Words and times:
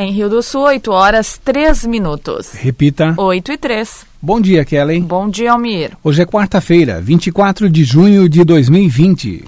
Em 0.00 0.12
Rio 0.12 0.28
do 0.28 0.40
Sul, 0.44 0.60
8 0.60 0.92
horas 0.92 1.40
3 1.44 1.84
minutos. 1.86 2.52
Repita. 2.52 3.14
8 3.16 3.50
e 3.50 3.56
3. 3.56 4.06
Bom 4.22 4.40
dia, 4.40 4.64
Kelly. 4.64 5.00
Bom 5.00 5.28
dia, 5.28 5.50
Almir. 5.50 5.90
Hoje 6.04 6.22
é 6.22 6.24
quarta-feira, 6.24 7.00
24 7.00 7.68
de 7.68 7.82
junho 7.82 8.28
de 8.28 8.44
2020. 8.44 9.46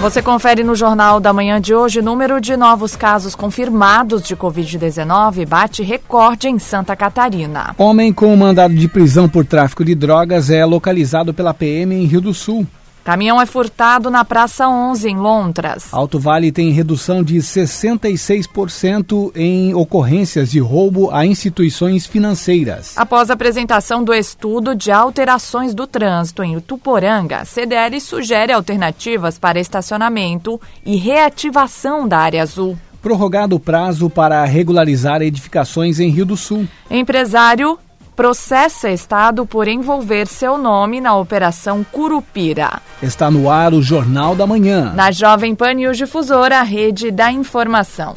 Você 0.00 0.20
confere 0.20 0.64
no 0.64 0.74
Jornal 0.74 1.20
da 1.20 1.32
Manhã 1.32 1.60
de 1.60 1.76
hoje: 1.76 2.02
número 2.02 2.40
de 2.40 2.56
novos 2.56 2.96
casos 2.96 3.36
confirmados 3.36 4.24
de 4.24 4.34
Covid-19 4.34 5.46
bate 5.46 5.84
recorde 5.84 6.48
em 6.48 6.58
Santa 6.58 6.96
Catarina. 6.96 7.72
Homem 7.78 8.12
com 8.12 8.34
mandado 8.34 8.74
de 8.74 8.88
prisão 8.88 9.28
por 9.28 9.44
tráfico 9.44 9.84
de 9.84 9.94
drogas 9.94 10.50
é 10.50 10.64
localizado 10.64 11.32
pela 11.32 11.54
PM 11.54 11.94
em 11.94 12.04
Rio 12.04 12.20
do 12.20 12.34
Sul. 12.34 12.66
Caminhão 13.06 13.40
é 13.40 13.46
furtado 13.46 14.10
na 14.10 14.24
Praça 14.24 14.68
11, 14.68 15.08
em 15.08 15.16
Lontras. 15.16 15.94
Alto 15.94 16.18
Vale 16.18 16.50
tem 16.50 16.72
redução 16.72 17.22
de 17.22 17.36
66% 17.36 19.30
em 19.36 19.72
ocorrências 19.76 20.50
de 20.50 20.58
roubo 20.58 21.08
a 21.12 21.24
instituições 21.24 22.04
financeiras. 22.04 22.98
Após 22.98 23.30
a 23.30 23.34
apresentação 23.34 24.02
do 24.02 24.12
estudo 24.12 24.74
de 24.74 24.90
alterações 24.90 25.72
do 25.72 25.86
trânsito 25.86 26.42
em 26.42 26.56
Utuporanga, 26.56 27.42
a 27.42 27.44
CDL 27.44 28.00
sugere 28.00 28.52
alternativas 28.52 29.38
para 29.38 29.60
estacionamento 29.60 30.60
e 30.84 30.96
reativação 30.96 32.08
da 32.08 32.18
área 32.18 32.42
azul. 32.42 32.76
Prorrogado 33.00 33.54
o 33.54 33.60
prazo 33.60 34.10
para 34.10 34.44
regularizar 34.44 35.22
edificações 35.22 36.00
em 36.00 36.10
Rio 36.10 36.26
do 36.26 36.36
Sul. 36.36 36.66
Empresário 36.90 37.78
processa 38.16 38.90
Estado 38.90 39.44
por 39.44 39.68
envolver 39.68 40.26
seu 40.26 40.56
nome 40.56 41.00
na 41.02 41.14
Operação 41.14 41.84
Curupira. 41.92 42.80
Está 43.02 43.30
no 43.30 43.50
ar 43.50 43.74
o 43.74 43.82
Jornal 43.82 44.34
da 44.34 44.46
Manhã. 44.46 44.94
Na 44.94 45.10
Jovem 45.10 45.54
Pan 45.54 45.74
News 45.74 45.98
Difusora, 45.98 46.60
a 46.60 46.62
rede 46.62 47.10
da 47.10 47.30
informação. 47.30 48.16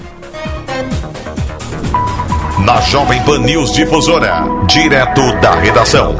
Na 2.65 2.79
Jovem 2.81 3.21
Pan 3.23 3.39
News 3.39 3.73
Difusora, 3.73 4.43
direto 4.67 5.21
da 5.41 5.55
redação. 5.55 6.15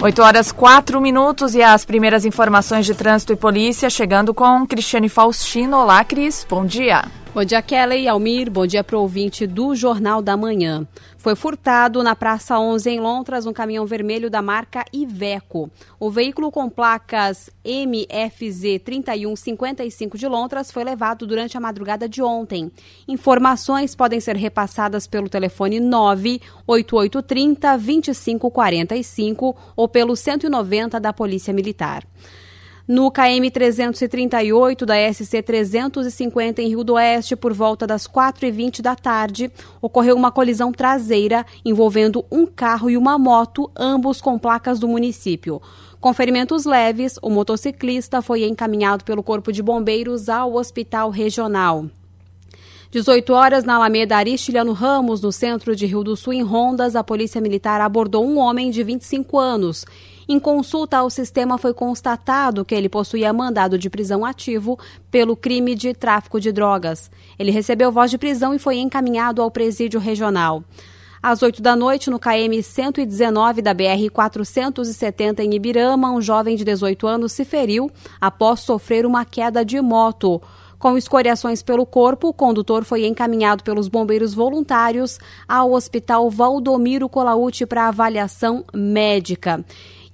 8 0.00 0.20
horas 0.20 0.50
4 0.50 1.00
minutos 1.00 1.54
e 1.54 1.62
as 1.62 1.84
primeiras 1.84 2.24
informações 2.24 2.84
de 2.84 2.92
trânsito 2.92 3.32
e 3.32 3.36
polícia 3.36 3.88
chegando 3.88 4.34
com 4.34 4.66
Cristiane 4.66 5.08
Faustino. 5.08 5.76
Olá, 5.76 6.02
Cris. 6.02 6.44
Bom 6.48 6.66
dia. 6.66 7.04
Bom 7.34 7.46
dia, 7.46 7.62
Kelly 7.62 8.06
Almir. 8.06 8.50
Bom 8.50 8.66
dia 8.66 8.84
para 8.84 8.94
o 8.94 9.00
ouvinte 9.00 9.46
do 9.46 9.74
Jornal 9.74 10.20
da 10.20 10.36
Manhã. 10.36 10.86
Foi 11.16 11.34
furtado 11.34 12.02
na 12.02 12.14
Praça 12.14 12.58
11, 12.58 12.90
em 12.90 13.00
Lontras, 13.00 13.46
um 13.46 13.54
caminhão 13.54 13.86
vermelho 13.86 14.28
da 14.28 14.42
marca 14.42 14.84
Iveco. 14.92 15.70
O 15.98 16.10
veículo 16.10 16.52
com 16.52 16.68
placas 16.68 17.48
MFZ 17.64 18.82
3155 18.84 20.18
de 20.18 20.28
Lontras 20.28 20.70
foi 20.70 20.84
levado 20.84 21.26
durante 21.26 21.56
a 21.56 21.60
madrugada 21.60 22.06
de 22.06 22.20
ontem. 22.20 22.70
Informações 23.08 23.94
podem 23.94 24.20
ser 24.20 24.36
repassadas 24.36 25.06
pelo 25.06 25.30
telefone 25.30 25.80
98830 25.80 27.78
2545 27.78 29.56
ou 29.74 29.88
pelo 29.88 30.14
190 30.14 31.00
da 31.00 31.14
Polícia 31.14 31.54
Militar. 31.54 32.04
No 32.86 33.12
KM 33.12 33.48
338 33.48 34.84
da 34.84 34.94
SC 35.12 35.40
350 35.40 36.60
em 36.60 36.68
Rio 36.68 36.82
do 36.82 36.94
Oeste, 36.94 37.36
por 37.36 37.52
volta 37.52 37.86
das 37.86 38.08
4h20 38.08 38.82
da 38.82 38.96
tarde, 38.96 39.52
ocorreu 39.80 40.16
uma 40.16 40.32
colisão 40.32 40.72
traseira 40.72 41.46
envolvendo 41.64 42.24
um 42.30 42.44
carro 42.44 42.90
e 42.90 42.96
uma 42.96 43.16
moto, 43.16 43.70
ambos 43.76 44.20
com 44.20 44.36
placas 44.36 44.80
do 44.80 44.88
município. 44.88 45.62
Com 46.00 46.12
ferimentos 46.12 46.64
leves, 46.64 47.20
o 47.22 47.30
motociclista 47.30 48.20
foi 48.20 48.44
encaminhado 48.44 49.04
pelo 49.04 49.22
Corpo 49.22 49.52
de 49.52 49.62
Bombeiros 49.62 50.28
ao 50.28 50.54
Hospital 50.56 51.10
Regional. 51.10 51.86
18 52.90 53.32
horas 53.32 53.64
na 53.64 53.76
Alameda 53.76 54.16
Aristiliano 54.16 54.72
Ramos, 54.72 55.22
no 55.22 55.30
centro 55.30 55.76
de 55.76 55.86
Rio 55.86 56.02
do 56.02 56.16
Sul, 56.16 56.32
em 56.32 56.42
Rondas, 56.42 56.96
a 56.96 57.04
Polícia 57.04 57.40
Militar 57.40 57.80
abordou 57.80 58.26
um 58.26 58.36
homem 58.36 58.70
de 58.70 58.82
25 58.82 59.38
anos. 59.38 59.86
Em 60.32 60.40
consulta 60.40 60.96
ao 60.96 61.10
sistema 61.10 61.58
foi 61.58 61.74
constatado 61.74 62.64
que 62.64 62.74
ele 62.74 62.88
possuía 62.88 63.34
mandado 63.34 63.76
de 63.76 63.90
prisão 63.90 64.24
ativo 64.24 64.78
pelo 65.10 65.36
crime 65.36 65.74
de 65.74 65.92
tráfico 65.92 66.40
de 66.40 66.50
drogas. 66.50 67.10
Ele 67.38 67.50
recebeu 67.50 67.92
voz 67.92 68.10
de 68.10 68.16
prisão 68.16 68.54
e 68.54 68.58
foi 68.58 68.78
encaminhado 68.78 69.42
ao 69.42 69.50
presídio 69.50 70.00
regional. 70.00 70.64
Às 71.22 71.42
8 71.42 71.60
da 71.60 71.76
noite, 71.76 72.08
no 72.08 72.18
KM 72.18 72.62
119 72.62 73.60
da 73.60 73.74
BR 73.74 74.10
470 74.10 75.44
em 75.44 75.52
Ibirama, 75.52 76.10
um 76.10 76.22
jovem 76.22 76.56
de 76.56 76.64
18 76.64 77.06
anos 77.06 77.32
se 77.32 77.44
feriu 77.44 77.90
após 78.18 78.60
sofrer 78.60 79.04
uma 79.04 79.26
queda 79.26 79.62
de 79.62 79.78
moto. 79.82 80.40
Com 80.78 80.96
escoriações 80.96 81.62
pelo 81.62 81.84
corpo, 81.84 82.28
o 82.28 82.32
condutor 82.32 82.84
foi 82.84 83.06
encaminhado 83.06 83.62
pelos 83.62 83.86
bombeiros 83.86 84.32
voluntários 84.32 85.18
ao 85.46 85.72
Hospital 85.74 86.30
Valdomiro 86.30 87.06
Colaute 87.06 87.66
para 87.66 87.86
avaliação 87.86 88.64
médica. 88.74 89.62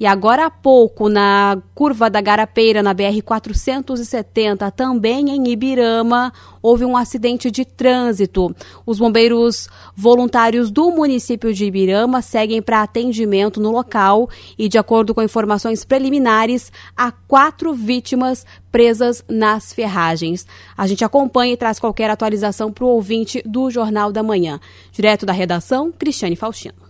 E 0.00 0.06
agora 0.06 0.47
há 0.47 0.50
pouco, 0.50 1.09
na 1.09 1.60
curva 1.75 2.09
da 2.09 2.20
Garapeira, 2.20 2.82
na 2.82 2.94
BR-470, 2.94 4.70
também 4.70 5.31
em 5.31 5.48
Ibirama, 5.48 6.32
houve 6.62 6.84
um 6.84 6.97
acidente 6.97 7.50
de 7.50 7.64
trânsito. 7.64 8.54
Os 8.86 9.00
bombeiros 9.00 9.69
voluntários 9.97 10.70
do 10.70 10.92
município 10.92 11.53
de 11.53 11.64
Ibirama 11.64 12.22
seguem 12.22 12.62
para 12.62 12.82
atendimento 12.82 13.60
no 13.60 13.72
local 13.72 14.28
e, 14.56 14.69
de 14.69 14.78
acordo 14.78 15.12
com 15.12 15.22
informações 15.22 15.84
preliminares, 15.84 16.70
há 16.97 17.10
quatro 17.10 17.75
vítimas 17.75 18.47
presas 18.70 19.25
nas 19.28 19.72
ferragens. 19.72 20.47
A 20.76 20.86
gente 20.86 21.04
acompanha 21.04 21.54
e 21.54 21.56
traz 21.56 21.80
qualquer 21.80 22.09
atualização 22.09 22.70
para 22.70 22.84
o 22.84 22.88
ouvinte 22.88 23.42
do 23.44 23.69
Jornal 23.69 24.12
da 24.12 24.22
Manhã. 24.22 24.60
Direto 24.92 25.26
da 25.26 25.32
redação, 25.32 25.91
Cristiane 25.91 26.36
Faustino. 26.36 26.88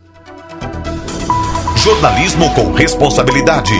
Jornalismo 1.78 2.52
com 2.54 2.72
responsabilidade. 2.72 3.72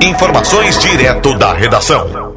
Informações 0.00 0.78
direto 0.78 1.36
da 1.36 1.52
redação. 1.52 2.30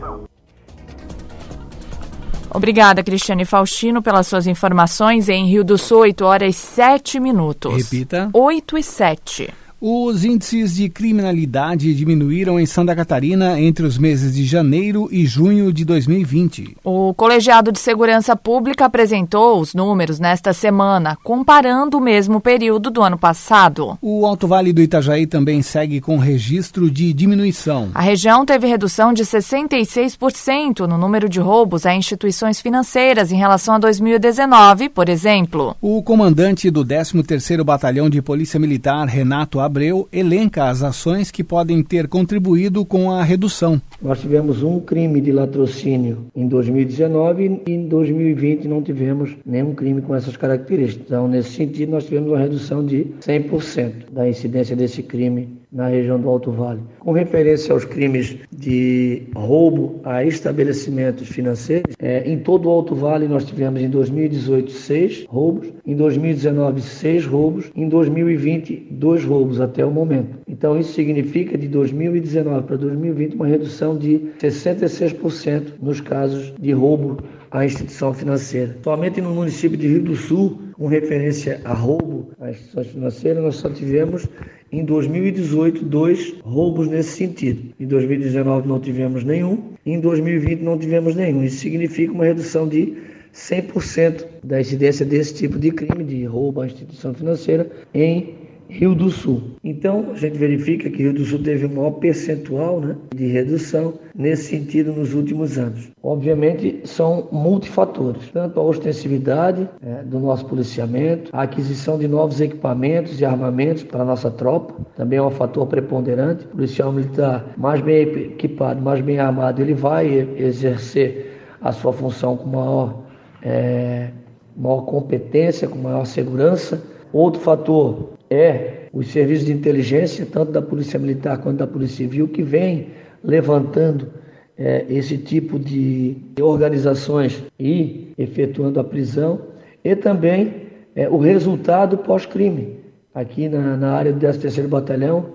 Obrigada, 2.50 3.04
Cristiane 3.04 3.46
Faustino, 3.46 4.02
pelas 4.02 4.26
suas 4.26 4.48
informações. 4.48 5.30
Em 5.30 5.46
Rio 5.46 5.64
do 5.64 5.78
Sul, 5.78 6.00
8 6.00 6.26
horas 6.26 6.56
e 6.56 6.58
7 6.58 7.20
minutos. 7.20 7.76
Repita. 7.76 8.30
8 8.34 8.78
e 8.78 8.84
7. 8.84 9.54
Os 9.86 10.24
índices 10.24 10.76
de 10.76 10.88
criminalidade 10.88 11.94
diminuíram 11.94 12.58
em 12.58 12.66
Santa 12.66 12.96
Catarina 12.96 13.60
entre 13.60 13.86
os 13.86 13.98
meses 13.98 14.34
de 14.34 14.46
janeiro 14.46 15.10
e 15.12 15.26
junho 15.26 15.74
de 15.74 15.84
2020. 15.84 16.78
O 16.82 17.14
Colegiado 17.14 17.70
de 17.70 17.80
Segurança 17.80 18.34
Pública 18.34 18.86
apresentou 18.86 19.60
os 19.60 19.74
números 19.74 20.22
nesta 20.22 20.54
semana, 20.54 21.18
comparando 21.22 21.98
o 21.98 22.02
mesmo 22.02 22.40
período 22.40 22.90
do 22.90 23.02
ano 23.02 23.18
passado. 23.18 23.98
O 24.02 24.26
Alto 24.26 24.48
Vale 24.48 24.72
do 24.72 24.82
Itajaí 24.82 25.28
também 25.28 25.62
segue 25.62 26.00
com 26.00 26.18
registro 26.18 26.90
de 26.90 27.12
diminuição. 27.12 27.92
A 27.94 28.02
região 28.02 28.46
teve 28.46 28.68
redução 28.68 29.12
de 29.12 29.26
66% 29.26 30.88
no 30.88 30.98
número 30.98 31.28
de 31.28 31.42
roubos 31.42 31.86
a 31.86 31.94
instituições 31.94 32.62
financeiras 32.62 33.34
em 33.34 33.36
relação 33.36 33.76
a 33.76 33.80
2019, 33.80 34.88
por 34.88 35.10
exemplo. 35.10 35.76
O 35.82 36.02
comandante 36.02 36.72
do 36.72 36.86
13º 36.86 37.66
Batalhão 37.66 38.10
de 38.10 38.22
Polícia 38.22 38.58
Militar, 38.58 39.06
Renato 39.10 39.60
Abreu 39.74 40.08
elenca 40.14 40.66
as 40.66 40.84
ações 40.84 41.32
que 41.32 41.44
podem 41.44 41.82
ter 41.82 42.08
contribuído 42.08 42.86
com 42.86 43.12
a 43.12 43.24
redução. 43.24 43.82
Nós 44.00 44.22
tivemos 44.22 44.62
um 44.62 44.80
crime 44.80 45.20
de 45.20 45.32
latrocínio 45.32 46.28
em 46.36 46.48
2019 46.48 47.64
e 47.66 47.72
em 47.72 47.88
2020 47.88 48.68
não 48.68 48.84
tivemos 48.84 49.36
nenhum 49.44 49.74
crime 49.74 50.00
com 50.04 50.14
essas 50.14 50.38
características. 50.38 51.08
Então, 51.08 51.28
nesse 51.28 51.54
sentido, 51.54 51.90
nós 51.90 52.04
tivemos 52.04 52.30
uma 52.30 52.38
redução 52.38 52.86
de 52.86 53.08
100% 53.22 54.12
da 54.12 54.30
incidência 54.30 54.76
desse 54.76 55.02
crime 55.02 55.63
na 55.74 55.88
região 55.88 56.20
do 56.20 56.30
Alto 56.30 56.52
Vale. 56.52 56.80
Com 57.00 57.12
referência 57.12 57.74
aos 57.74 57.84
crimes 57.84 58.38
de 58.56 59.24
roubo 59.36 60.00
a 60.04 60.24
estabelecimentos 60.24 61.28
financeiros, 61.28 61.96
é, 62.00 62.30
em 62.30 62.38
todo 62.38 62.68
o 62.68 62.72
Alto 62.72 62.94
Vale 62.94 63.28
nós 63.28 63.44
tivemos 63.44 63.82
em 63.82 63.90
2018 63.90 64.72
seis 64.72 65.26
roubos, 65.28 65.68
em 65.86 65.96
2019 65.96 66.82
seis 66.82 67.26
roubos, 67.26 67.72
em 67.76 67.90
2020 67.90 68.88
dois 68.92 69.26
roubos 69.26 69.60
até 69.60 69.84
o 69.84 69.92
momento. 69.92 70.38
Então 70.48 70.80
isso 70.80 70.94
significa 70.94 71.58
de 71.58 71.68
2019 71.68 72.68
para 72.68 72.78
2020 72.78 73.36
uma 73.36 73.48
redução 73.48 73.98
de 73.98 74.22
66% 74.40 75.74
nos 75.82 76.00
casos 76.00 76.54
de 76.60 76.72
roubo 76.72 77.18
à 77.52 77.66
instituição 77.66 78.14
financeira. 78.14 78.78
Somente 78.84 79.22
no 79.22 79.32
município 79.32 79.78
de 79.78 79.88
Rio 79.88 80.04
do 80.04 80.16
Sul, 80.16 80.60
com 80.84 80.88
referência 80.88 81.62
a 81.64 81.72
roubo 81.72 82.32
à 82.42 82.50
instituição 82.50 82.84
financeira, 82.84 83.42
nós 83.42 83.56
só 83.56 83.70
tivemos 83.70 84.28
em 84.70 84.84
2018, 84.84 85.86
dois 85.86 86.34
roubos 86.44 86.90
nesse 86.90 87.12
sentido. 87.12 87.74
Em 87.80 87.88
2019 87.88 88.68
não 88.68 88.82
tivemos 88.82 89.24
nenhum, 89.24 89.72
em 89.86 90.02
2020 90.02 90.60
não 90.60 90.78
tivemos 90.78 91.16
nenhum. 91.16 91.42
Isso 91.42 91.60
significa 91.60 92.12
uma 92.12 92.26
redução 92.26 92.68
de 92.68 92.98
100% 93.34 94.26
da 94.44 94.60
incidência 94.60 95.06
desse 95.06 95.34
tipo 95.36 95.58
de 95.58 95.72
crime, 95.72 96.04
de 96.04 96.26
roubo 96.26 96.60
à 96.60 96.66
instituição 96.66 97.14
financeira, 97.14 97.72
em 97.94 98.36
Rio 98.70 98.96
do 98.96 99.10
Sul. 99.10 99.42
Então, 99.64 100.08
a 100.12 100.18
gente 100.18 100.38
verifica 100.38 100.90
que 100.90 101.04
Rio 101.04 101.14
do 101.14 101.24
Sul 101.26 101.40
teve 101.40 101.66
um 101.66 101.76
maior 101.76 101.92
percentual 101.92 102.82
né, 102.82 102.96
de 103.16 103.28
redução 103.28 103.94
nesse 104.16 104.50
sentido 104.50 104.92
nos 104.92 105.14
últimos 105.14 105.58
anos. 105.58 105.92
Obviamente, 106.02 106.82
são 106.84 107.28
multifatores, 107.32 108.30
tanto 108.32 108.60
a 108.60 108.64
ostensividade 108.64 109.70
é, 109.82 110.04
do 110.04 110.20
nosso 110.20 110.46
policiamento, 110.46 111.30
a 111.34 111.44
aquisição 111.44 111.98
de 111.98 112.08
novos 112.08 112.42
equipamentos 112.42 113.20
e 113.20 113.26
armamentos 113.26 113.84
para 113.84 114.02
a 114.02 114.06
nossa 114.06 114.32
tropa, 114.32 114.74
também 114.96 115.20
é 115.20 115.22
um 115.22 115.32
fator 115.32 115.68
preponderante. 115.68 116.46
O 116.46 116.50
policial 116.50 116.92
militar 116.92 117.54
mais 117.58 117.82
bem 117.82 118.02
equipado, 118.02 118.82
mais 118.82 119.02
bem 119.02 119.20
armado, 119.20 119.62
ele 119.62 119.74
vai 119.74 120.28
exercer 120.38 121.34
a 121.62 121.72
sua 121.72 121.94
função 121.94 122.36
com 122.36 122.50
maior, 122.50 123.04
é, 123.42 124.10
maior 124.56 124.82
competência, 124.82 125.68
com 125.68 125.78
maior 125.78 126.06
segurança. 126.06 126.82
Outro 127.14 127.40
fator 127.42 128.13
é 128.34 128.88
os 128.92 129.08
serviços 129.08 129.46
de 129.46 129.54
inteligência, 129.54 130.26
tanto 130.26 130.52
da 130.52 130.62
Polícia 130.62 131.00
Militar 131.00 131.38
quanto 131.38 131.58
da 131.58 131.68
Polícia 131.68 131.98
Civil, 131.98 132.28
que 132.28 132.42
vem 132.42 132.90
levantando 133.24 134.12
é, 134.58 134.86
esse 134.90 135.18
tipo 135.18 135.60
de 135.60 136.18
organizações 136.42 137.44
e 137.60 138.14
efetuando 138.18 138.80
a 138.80 138.84
prisão, 138.84 139.42
e 139.84 139.96
também 139.96 140.68
é, 140.96 141.08
o 141.10 141.18
resultado 141.18 141.98
pós-crime. 141.98 142.80
Aqui 143.14 143.48
na, 143.48 143.78
na, 143.78 143.94
área 143.94 144.12
do 144.12 144.20
13º 144.20 144.68
Batalhão, 144.68 145.34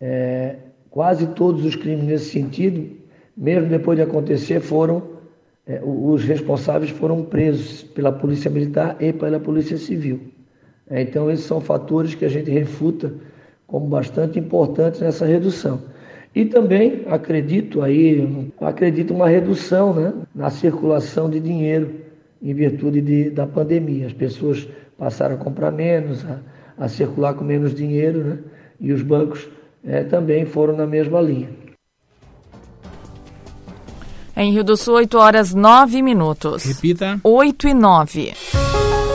é, 0.00 0.56
quase 0.90 1.26
todos 1.28 1.64
os 1.64 1.76
crimes 1.76 2.04
nesse 2.04 2.30
sentido, 2.30 2.96
mesmo 3.36 3.68
depois 3.68 3.96
de 3.96 4.02
acontecer, 4.02 4.60
foram 4.60 5.18
é, 5.66 5.82
os 5.84 6.24
responsáveis 6.24 6.90
foram 6.90 7.22
presos 7.22 7.82
pela 7.82 8.10
Polícia 8.10 8.50
Militar 8.50 8.96
e 8.98 9.12
pela 9.12 9.38
Polícia 9.38 9.76
Civil. 9.76 10.37
É, 10.90 11.02
então, 11.02 11.30
esses 11.30 11.44
são 11.44 11.60
fatores 11.60 12.14
que 12.14 12.24
a 12.24 12.28
gente 12.28 12.50
refuta 12.50 13.12
como 13.66 13.86
bastante 13.86 14.38
importantes 14.38 15.00
nessa 15.00 15.26
redução. 15.26 15.80
E 16.34 16.44
também 16.44 17.02
acredito 17.06 17.82
aí, 17.82 18.50
acredito 18.60 19.12
uma 19.12 19.28
redução 19.28 19.94
né, 19.94 20.12
na 20.34 20.50
circulação 20.50 21.28
de 21.28 21.40
dinheiro 21.40 21.94
em 22.42 22.54
virtude 22.54 23.00
de, 23.00 23.30
da 23.30 23.46
pandemia. 23.46 24.06
As 24.06 24.12
pessoas 24.12 24.66
passaram 24.96 25.34
a 25.34 25.38
comprar 25.38 25.70
menos, 25.70 26.24
a, 26.24 26.38
a 26.78 26.88
circular 26.88 27.34
com 27.34 27.44
menos 27.44 27.74
dinheiro, 27.74 28.24
né, 28.24 28.38
e 28.80 28.92
os 28.92 29.02
bancos 29.02 29.48
é, 29.84 30.04
também 30.04 30.46
foram 30.46 30.76
na 30.76 30.86
mesma 30.86 31.20
linha. 31.20 31.48
Em 34.36 34.52
Rio 34.52 34.62
do 34.62 34.76
Sul, 34.76 34.94
8 34.94 35.18
horas 35.18 35.52
9 35.52 36.00
minutos. 36.00 36.64
Repita. 36.64 37.18
8 37.24 37.68
e 37.68 37.74
9 37.74 38.32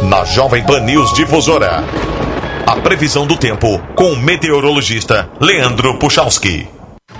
na 0.04 0.26
Jovem 0.26 0.64
Pan 0.64 0.82
News 0.82 1.14
Difusora. 1.14 1.84
A 2.66 2.76
previsão 2.78 3.26
do 3.26 3.38
tempo 3.38 3.80
com 3.96 4.12
o 4.14 4.18
meteorologista 4.18 5.30
Leandro 5.40 5.98
Puchalski. 5.98 6.68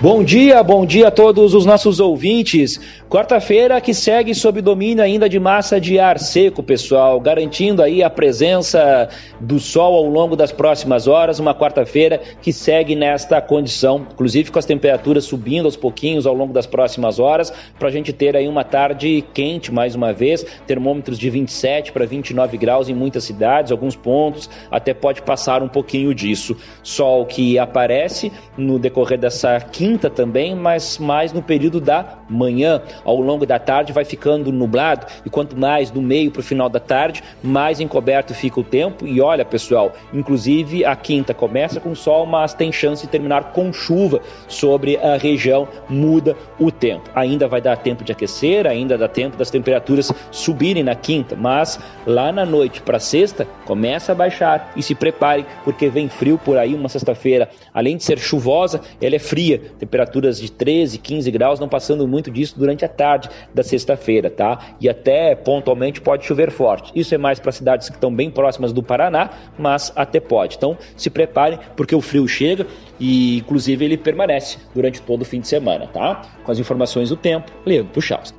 Bom 0.04 0.22
dia, 0.22 0.62
bom 0.62 0.86
dia 0.86 1.08
a 1.08 1.12
todos 1.12 1.54
os 1.54 1.66
nossos 1.66 2.02
ouvintes. 2.02 2.78
Quarta-feira 3.10 3.80
que 3.80 3.94
segue 3.94 4.36
sob 4.36 4.62
domínio 4.62 5.02
ainda 5.02 5.30
de 5.30 5.40
massa 5.40 5.80
de 5.80 5.98
ar 5.98 6.20
seco, 6.20 6.62
pessoal, 6.62 7.22
garantindo 7.22 7.82
aí 7.82 8.04
a 8.04 8.10
presença 8.10 9.08
do 9.40 9.62
sol 9.62 9.96
ao 9.96 10.06
longo 10.06 10.36
das 10.36 10.52
próximas 10.52 11.08
horas. 11.08 11.40
Uma 11.40 11.56
quarta-feira 11.56 12.20
que 12.42 12.52
segue 12.52 12.98
nesta 12.98 13.40
condição, 13.40 14.06
inclusive 14.12 14.52
com 14.52 14.60
as 14.60 14.66
temperaturas 14.66 15.24
subindo 15.24 15.68
aos 15.68 15.78
pouquinhos 15.78 16.28
ao 16.28 16.34
longo 16.34 16.52
das 16.52 16.66
próximas 16.66 17.18
horas, 17.18 17.54
para 17.80 17.88
a 17.88 17.92
gente 17.92 18.12
ter 18.12 18.36
aí 18.36 18.50
uma 18.50 18.66
tarde 18.66 19.24
quente 19.34 19.72
mais 19.72 19.96
uma 19.96 20.12
vez, 20.12 20.46
termômetros 20.68 21.18
de 21.18 21.30
27 21.30 21.94
para 21.94 22.06
29 22.06 22.58
graus 22.58 22.90
em 22.90 22.94
muitas 22.94 23.24
cidades, 23.24 23.72
alguns 23.72 23.96
pontos 23.96 24.50
até 24.70 24.94
pode 24.94 25.22
passar 25.22 25.64
um 25.64 25.70
pouquinho 25.70 26.14
disso. 26.14 26.58
Sol 26.82 27.26
que 27.26 27.58
aparece 27.58 28.34
no 28.58 28.78
decorrer 28.78 29.18
dessa 29.18 29.62
quinta 29.62 29.93
quinta 29.94 30.10
também, 30.10 30.56
mas 30.56 30.98
mais 30.98 31.32
no 31.32 31.42
período 31.42 31.80
da 31.80 32.18
manhã. 32.28 32.82
Ao 33.06 33.22
longo 33.22 33.46
da 33.46 33.60
tarde 33.60 33.94
vai 33.94 34.04
ficando 34.04 34.52
nublado 34.52 35.06
e 35.24 35.30
quanto 35.30 35.56
mais 35.56 35.92
do 35.92 36.02
meio 36.02 36.32
para 36.32 36.40
o 36.40 36.44
final 36.44 36.68
da 36.68 36.80
tarde, 36.80 37.24
mais 37.44 37.80
encoberto 37.80 38.34
fica 38.34 38.60
o 38.60 38.64
tempo. 38.64 39.06
E 39.06 39.22
olha, 39.22 39.46
pessoal, 39.46 39.94
inclusive 40.12 40.84
a 40.84 40.96
quinta 40.96 41.32
começa 41.32 41.80
com 41.80 41.94
sol, 41.94 42.26
mas 42.26 42.56
tem 42.56 42.72
chance 42.72 43.04
de 43.04 43.12
terminar 43.12 43.54
com 43.54 43.72
chuva 43.72 44.20
sobre 44.48 44.98
a 44.98 45.16
região, 45.16 45.68
muda 45.88 46.36
o 46.60 46.72
tempo. 46.72 47.08
Ainda 47.14 47.48
vai 47.48 47.62
dar 47.62 47.78
tempo 47.78 48.04
de 48.04 48.12
aquecer, 48.12 48.66
ainda 48.66 48.98
dá 48.98 49.08
tempo 49.08 49.38
das 49.38 49.52
temperaturas 49.52 50.12
subirem 50.32 50.82
na 50.82 50.96
quinta, 50.96 51.36
mas 51.36 51.80
lá 52.08 52.32
na 52.32 52.46
noite 52.48 52.82
para 52.82 53.00
sexta 53.00 53.48
começa 53.66 54.12
a 54.12 54.16
baixar 54.16 54.72
e 54.76 54.82
se 54.82 54.96
prepare 54.96 55.46
porque 55.64 55.88
vem 55.88 56.10
frio 56.10 56.40
por 56.44 56.58
aí 56.58 56.74
uma 56.74 56.90
sexta-feira. 56.90 57.48
Além 57.72 57.96
de 57.96 58.04
ser 58.04 58.18
chuvosa, 58.18 58.82
ela 59.00 59.16
é 59.16 59.20
fria 59.20 59.62
temperaturas 59.84 60.40
de 60.40 60.50
13, 60.50 60.98
15 60.98 61.30
graus, 61.30 61.60
não 61.60 61.68
passando 61.68 62.08
muito 62.08 62.32
disso 62.32 62.58
durante 62.58 62.86
a 62.86 62.88
tarde 62.88 63.30
da 63.54 63.62
sexta-feira, 63.62 64.30
tá? 64.30 64.76
E 64.80 64.88
até 64.88 65.36
pontualmente 65.36 66.00
pode 66.00 66.26
chover 66.26 66.52
forte. 66.52 66.92
Isso 66.96 67.14
é 67.14 67.18
mais 67.18 67.40
para 67.40 67.52
cidades 67.52 67.90
que 67.90 67.96
estão 67.96 68.14
bem 68.14 68.32
próximas 68.32 68.72
do 68.72 68.82
Paraná, 68.82 69.30
mas 69.58 69.92
até 69.96 70.20
pode. 70.20 70.56
Então 70.56 70.78
se 70.96 71.10
preparem 71.10 71.60
porque 71.76 71.94
o 71.94 72.02
frio 72.02 72.28
chega 72.28 72.66
e 73.00 73.38
inclusive 73.38 73.84
ele 73.84 73.98
permanece 73.98 74.58
durante 74.74 75.02
todo 75.02 75.24
o 75.24 75.26
fim 75.26 75.42
de 75.42 75.48
semana, 75.48 75.88
tá? 75.88 76.22
Com 76.44 76.52
as 76.52 76.60
informações 76.60 77.10
do 77.10 77.18
tempo, 77.18 77.52
Leandro 77.66 77.92
Puxaus. 77.94 78.34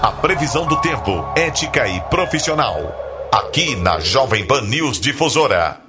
A 0.00 0.12
previsão 0.12 0.64
do 0.66 0.80
tempo, 0.80 1.10
ética 1.36 1.88
e 1.88 2.00
profissional. 2.02 2.76
Aqui 3.32 3.74
na 3.76 3.98
Jovem 3.98 4.46
Pan 4.46 4.62
News 4.62 5.00
Difusora. 5.00 5.87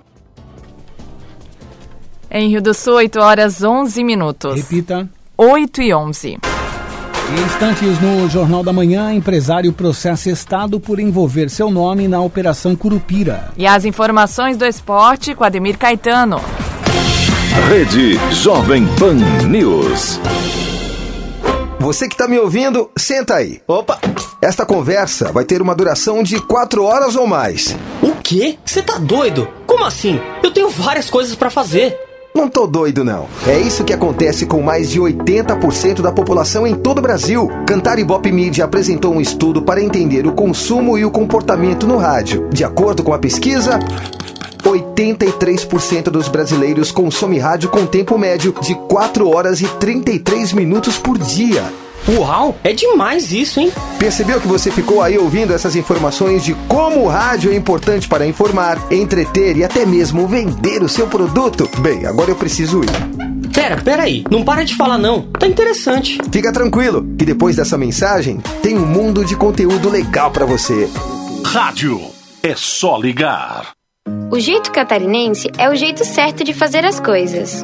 Em 2.31 2.47
Rio 2.49 2.61
do 2.61 2.75
Sul, 2.75 2.95
8 2.95 3.19
horas 3.19 3.63
11 3.63 4.03
minutos. 4.03 4.55
Repita. 4.55 5.09
8 5.35 5.81
e 5.81 5.93
11. 5.93 6.27
Em 6.29 7.41
instantes 7.43 7.99
no 7.99 8.29
Jornal 8.29 8.63
da 8.63 8.71
Manhã, 8.71 9.11
empresário 9.11 9.73
processa 9.73 10.29
Estado 10.29 10.79
por 10.79 10.99
envolver 10.99 11.49
seu 11.49 11.71
nome 11.71 12.07
na 12.07 12.21
Operação 12.21 12.75
Curupira. 12.75 13.51
E 13.57 13.65
as 13.65 13.83
informações 13.83 14.57
do 14.57 14.65
esporte 14.65 15.33
com 15.33 15.43
Ademir 15.43 15.77
Caetano. 15.77 16.39
Rede 17.67 18.19
Jovem 18.31 18.85
Pan 18.99 19.15
News. 19.47 20.19
Você 21.79 22.07
que 22.07 22.13
está 22.13 22.27
me 22.27 22.37
ouvindo, 22.37 22.91
senta 22.95 23.35
aí. 23.35 23.59
Opa! 23.67 23.97
Esta 24.39 24.65
conversa 24.67 25.31
vai 25.31 25.45
ter 25.45 25.61
uma 25.63 25.73
duração 25.73 26.21
de 26.21 26.39
quatro 26.39 26.83
horas 26.83 27.15
ou 27.15 27.25
mais. 27.25 27.75
O 28.03 28.11
quê? 28.21 28.59
Você 28.63 28.83
tá 28.83 28.99
doido? 28.99 29.47
Como 29.65 29.83
assim? 29.83 30.19
Eu 30.43 30.51
tenho 30.51 30.69
várias 30.69 31.09
coisas 31.09 31.35
para 31.35 31.49
fazer. 31.49 32.08
Não 32.39 32.47
tô 32.47 32.65
doido, 32.65 33.03
não. 33.03 33.27
É 33.45 33.59
isso 33.59 33.83
que 33.83 33.91
acontece 33.91 34.45
com 34.45 34.61
mais 34.61 34.89
de 34.89 34.97
80% 34.97 36.01
da 36.01 36.09
população 36.09 36.65
em 36.65 36.73
todo 36.73 36.99
o 36.99 37.01
Brasil. 37.01 37.51
Cantar 37.67 37.99
Ibope 37.99 38.31
Media 38.31 38.63
apresentou 38.63 39.13
um 39.13 39.19
estudo 39.19 39.61
para 39.61 39.83
entender 39.83 40.25
o 40.25 40.31
consumo 40.31 40.97
e 40.97 41.03
o 41.03 41.11
comportamento 41.11 41.85
no 41.85 41.97
rádio. 41.97 42.47
De 42.49 42.63
acordo 42.63 43.03
com 43.03 43.13
a 43.13 43.19
pesquisa, 43.19 43.77
83% 44.63 46.03
dos 46.03 46.29
brasileiros 46.29 46.91
consomem 46.91 47.39
rádio 47.39 47.67
com 47.67 47.85
tempo 47.85 48.17
médio 48.17 48.55
de 48.61 48.73
4 48.87 49.29
horas 49.29 49.59
e 49.59 49.67
33 49.67 50.53
minutos 50.53 50.97
por 50.97 51.17
dia. 51.17 51.65
Uau, 52.07 52.57
é 52.63 52.73
demais 52.73 53.31
isso, 53.31 53.59
hein? 53.59 53.71
Percebeu 53.97 54.39
que 54.39 54.47
você 54.47 54.71
ficou 54.71 55.01
aí 55.01 55.17
ouvindo 55.17 55.53
essas 55.53 55.75
informações 55.75 56.43
de 56.43 56.53
como 56.67 57.01
o 57.01 57.07
rádio 57.07 57.51
é 57.51 57.55
importante 57.55 58.07
para 58.07 58.25
informar, 58.25 58.79
entreter 58.91 59.57
e 59.57 59.63
até 59.63 59.85
mesmo 59.85 60.27
vender 60.27 60.81
o 60.81 60.89
seu 60.89 61.07
produto? 61.07 61.69
Bem, 61.79 62.05
agora 62.05 62.31
eu 62.31 62.35
preciso 62.35 62.81
ir. 62.83 63.49
Pera, 63.53 63.77
pera 63.77 64.03
aí, 64.03 64.23
não 64.31 64.43
para 64.43 64.63
de 64.63 64.75
falar 64.75 64.97
não. 64.97 65.23
Tá 65.23 65.45
interessante. 65.45 66.17
Fica 66.31 66.51
tranquilo, 66.51 67.05
que 67.17 67.25
depois 67.25 67.55
dessa 67.55 67.77
mensagem 67.77 68.39
tem 68.61 68.77
um 68.77 68.85
mundo 68.85 69.25
de 69.25 69.35
conteúdo 69.35 69.89
legal 69.89 70.31
para 70.31 70.45
você. 70.45 70.89
Rádio 71.45 71.99
é 72.41 72.55
só 72.55 72.97
ligar. 72.97 73.71
O 74.31 74.39
jeito 74.39 74.71
catarinense 74.71 75.49
é 75.57 75.69
o 75.69 75.75
jeito 75.75 76.05
certo 76.05 76.43
de 76.43 76.53
fazer 76.53 76.85
as 76.85 76.99
coisas. 76.99 77.63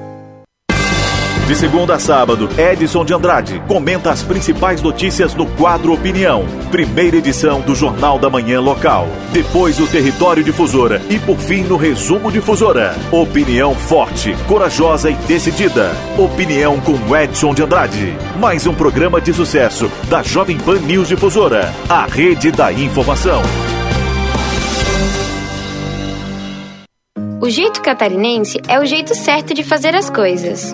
De 1.51 1.57
segunda 1.57 1.95
a 1.95 1.99
sábado, 1.99 2.47
Edson 2.57 3.03
de 3.03 3.13
Andrade 3.13 3.61
comenta 3.67 4.09
as 4.09 4.23
principais 4.23 4.81
notícias 4.81 5.35
no 5.35 5.45
quadro 5.45 5.91
Opinião, 5.91 6.45
primeira 6.71 7.17
edição 7.17 7.59
do 7.59 7.75
Jornal 7.75 8.17
da 8.17 8.29
Manhã 8.29 8.61
Local. 8.61 9.05
Depois 9.33 9.77
o 9.77 9.85
Território 9.85 10.45
Difusora 10.45 11.01
e 11.09 11.19
por 11.19 11.37
fim 11.37 11.63
no 11.63 11.75
Resumo 11.75 12.31
Difusora. 12.31 12.95
Opinião 13.11 13.75
forte, 13.75 14.33
corajosa 14.47 15.11
e 15.11 15.13
decidida. 15.27 15.91
Opinião 16.17 16.79
com 16.79 17.17
Edson 17.17 17.53
de 17.53 17.61
Andrade. 17.61 18.15
Mais 18.39 18.65
um 18.65 18.73
programa 18.73 19.19
de 19.19 19.33
sucesso 19.33 19.91
da 20.07 20.23
Jovem 20.23 20.57
Pan 20.57 20.79
News 20.79 21.09
Difusora, 21.09 21.69
a 21.89 22.05
rede 22.05 22.49
da 22.49 22.71
informação. 22.71 23.41
O 27.41 27.49
jeito 27.49 27.81
catarinense 27.81 28.61
é 28.69 28.79
o 28.79 28.85
jeito 28.85 29.13
certo 29.13 29.53
de 29.53 29.65
fazer 29.65 29.93
as 29.93 30.09
coisas. 30.09 30.73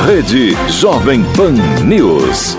Rede 0.00 0.56
Jovem 0.68 1.22
Pan 1.36 1.52
News. 1.84 2.56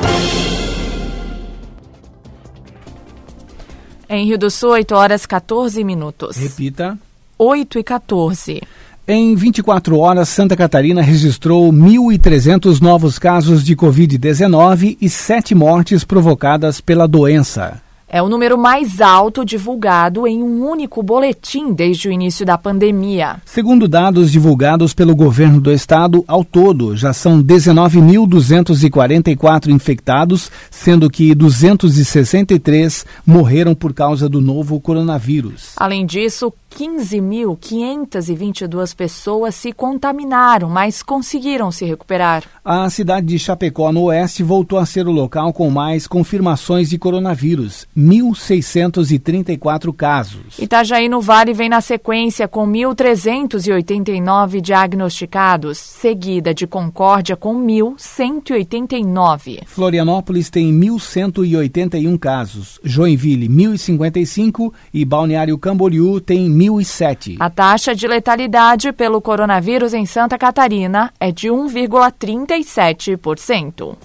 Em 4.07 4.25
Rio 4.27 4.37
do 4.37 4.49
Sul, 4.51 4.69
8 4.69 4.95
horas 4.95 5.25
14 5.25 5.83
minutos. 5.83 6.37
Repita. 6.37 6.97
8 7.37 7.79
e 7.79 7.83
14. 7.83 8.61
Em 9.05 9.35
24 9.35 9.97
horas, 9.97 10.29
Santa 10.29 10.55
Catarina 10.55 11.01
registrou 11.01 11.73
1.300 11.73 12.79
novos 12.79 13.19
casos 13.19 13.65
de 13.65 13.75
Covid-19 13.75 14.95
e 15.01 15.09
sete 15.09 15.53
mortes 15.53 16.05
provocadas 16.05 16.79
pela 16.79 17.07
doença. 17.07 17.81
É 18.15 18.21
o 18.21 18.29
número 18.29 18.59
mais 18.59 19.01
alto 19.01 19.43
divulgado 19.43 20.27
em 20.27 20.43
um 20.43 20.69
único 20.69 21.01
boletim 21.01 21.73
desde 21.73 22.07
o 22.07 22.11
início 22.11 22.45
da 22.45 22.59
pandemia. 22.59 23.37
Segundo 23.43 23.87
dados 23.87 24.31
divulgados 24.31 24.93
pelo 24.93 25.15
governo 25.15 25.59
do 25.59 25.71
estado, 25.71 26.23
ao 26.27 26.45
todo 26.45 26.95
já 26.95 27.11
são 27.11 27.41
19.244 27.41 29.69
infectados, 29.69 30.51
sendo 30.69 31.09
que 31.09 31.33
263 31.33 33.03
morreram 33.25 33.73
por 33.73 33.95
causa 33.95 34.29
do 34.29 34.39
novo 34.39 34.79
coronavírus. 34.79 35.71
Além 35.77 36.05
disso, 36.05 36.53
15.522 36.73 38.95
pessoas 38.95 39.55
se 39.55 39.71
contaminaram, 39.71 40.69
mas 40.69 41.01
conseguiram 41.03 41.71
se 41.71 41.85
recuperar. 41.85 42.43
A 42.65 42.89
cidade 42.89 43.27
de 43.27 43.37
Chapecó, 43.37 43.91
no 43.91 44.05
oeste, 44.05 44.41
voltou 44.41 44.79
a 44.79 44.85
ser 44.85 45.07
o 45.07 45.11
local 45.11 45.53
com 45.53 45.69
mais 45.69 46.07
confirmações 46.07 46.89
de 46.89 46.97
coronavírus, 46.97 47.87
1.634 47.95 49.93
casos. 49.93 50.57
Itajaí, 50.57 51.07
no 51.07 51.21
Vale, 51.21 51.53
vem 51.53 51.69
na 51.69 51.81
sequência 51.81 52.47
com 52.47 52.65
1.389 52.67 54.59
diagnosticados, 54.59 55.77
seguida 55.77 56.51
de 56.53 56.65
Concórdia 56.65 57.35
com 57.35 57.55
1.189. 57.63 59.59
Florianópolis 59.65 60.49
tem 60.49 60.73
1.181 60.73 62.17
casos, 62.17 62.79
Joinville, 62.83 63.47
1.055 63.47 64.73
e 64.93 65.05
Balneário 65.05 65.57
Camboriú 65.57 66.19
tem 66.19 66.49
2007. 66.69 67.37
A 67.39 67.49
taxa 67.49 67.95
de 67.95 68.07
letalidade 68.07 68.91
pelo 68.91 69.19
coronavírus 69.21 69.93
em 69.93 70.05
Santa 70.05 70.37
Catarina 70.37 71.09
é 71.19 71.31
de 71.31 71.47
1,37%. 71.49 73.95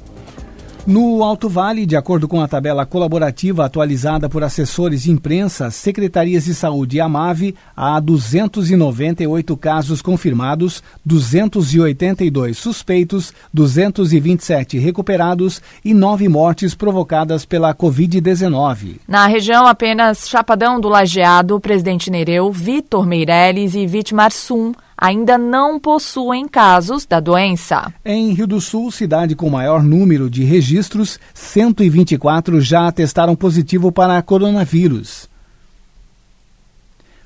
No 0.89 1.23
Alto 1.23 1.51
Vale, 1.51 1.85
de 1.85 1.97
acordo 1.97 2.27
com 2.27 2.41
a 2.41 2.49
tabela 2.49 2.87
colaborativa 2.87 3.63
atualizada 3.63 4.27
por 4.27 4.43
assessores 4.43 5.03
de 5.03 5.11
imprensa, 5.11 5.71
secretarias 5.71 6.47
de 6.47 6.55
saúde 6.55 6.97
e 6.97 7.01
Amave, 7.03 7.55
há 7.77 8.01
298 8.01 9.55
casos 9.59 10.01
confirmados, 10.01 10.83
282 11.05 12.57
suspeitos, 12.57 13.35
227 13.53 14.79
recuperados 14.79 15.61
e 15.85 15.93
nove 15.93 16.27
mortes 16.27 16.75
provocadas 16.75 17.45
pela 17.45 17.75
Covid-19. 17.75 18.97
Na 19.07 19.27
região, 19.27 19.67
apenas 19.67 20.27
Chapadão 20.27 20.81
do 20.81 20.89
Lajeado, 20.89 21.61
Presidente 21.61 22.11
Nereu, 22.11 22.51
Vitor 22.51 23.07
Meirelles 23.07 23.75
e 23.75 23.87
Vitmar 23.87 24.33
Sum 24.33 24.73
ainda 25.01 25.39
não 25.39 25.79
possuem 25.79 26.49
casos 26.49 27.07
da 27.07 27.21
doença. 27.21 27.93
Em 28.05 28.33
Rio 28.33 28.47
do 28.47 28.61
Sul, 28.61 28.91
cidade 28.91 29.37
com 29.37 29.49
maior 29.49 29.83
número 29.83 30.29
de 30.29 30.43
registros, 30.43 31.21
124 31.33 32.61
já 32.61 32.89
atestaram 32.89 33.37
positivo 33.37 33.93
para 33.93 34.21
coronavírus. 34.21 35.29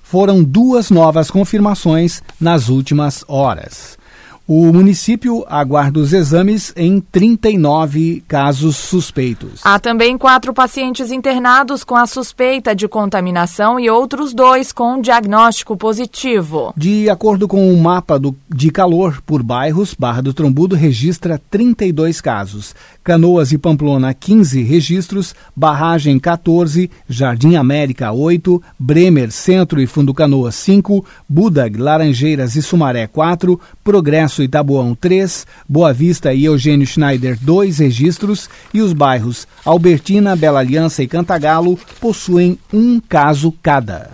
Foram 0.02 0.44
duas 0.44 0.90
novas 0.90 1.30
confirmações 1.30 2.22
nas 2.38 2.68
últimas 2.68 3.24
horas. 3.26 3.96
O 4.54 4.70
município 4.70 5.46
aguarda 5.48 5.98
os 5.98 6.12
exames 6.12 6.74
em 6.76 7.00
39 7.00 8.22
casos 8.28 8.76
suspeitos. 8.76 9.62
Há 9.64 9.78
também 9.78 10.18
quatro 10.18 10.52
pacientes 10.52 11.10
internados 11.10 11.82
com 11.82 11.96
a 11.96 12.04
suspeita 12.04 12.74
de 12.74 12.86
contaminação 12.86 13.80
e 13.80 13.88
outros 13.88 14.34
dois 14.34 14.70
com 14.70 15.00
diagnóstico 15.00 15.74
positivo. 15.74 16.74
De 16.76 17.08
acordo 17.08 17.48
com 17.48 17.66
o 17.66 17.72
um 17.72 17.80
mapa 17.80 18.18
do, 18.18 18.36
de 18.46 18.70
calor 18.70 19.22
por 19.24 19.42
bairros, 19.42 19.94
Barra 19.98 20.20
do 20.20 20.34
Trombudo 20.34 20.76
registra 20.76 21.40
32 21.50 22.20
casos. 22.20 22.74
Canoas 23.02 23.52
e 23.52 23.58
Pamplona, 23.58 24.12
15 24.12 24.62
registros. 24.62 25.34
Barragem, 25.56 26.18
14. 26.18 26.90
Jardim 27.08 27.56
América, 27.56 28.12
8. 28.12 28.62
Bremer, 28.78 29.32
Centro 29.32 29.80
e 29.80 29.86
Fundo 29.86 30.12
Canoas, 30.12 30.56
5. 30.56 31.02
Budag, 31.26 31.78
Laranjeiras 31.78 32.54
e 32.54 32.60
Sumaré, 32.60 33.06
4. 33.06 33.58
Progresso 33.82 34.41
Passo 34.42 34.44
Itabuão 34.44 34.94
3, 34.94 35.46
Boa 35.68 35.92
Vista 35.92 36.32
e 36.32 36.44
Eugênio 36.44 36.86
Schneider 36.86 37.38
2 37.40 37.78
registros 37.78 38.48
e 38.74 38.80
os 38.80 38.92
bairros 38.92 39.46
Albertina, 39.64 40.34
Bela 40.34 40.60
Aliança 40.60 41.02
e 41.02 41.08
Cantagalo 41.08 41.78
possuem 42.00 42.58
um 42.72 43.00
caso 43.00 43.52
cada. 43.62 44.10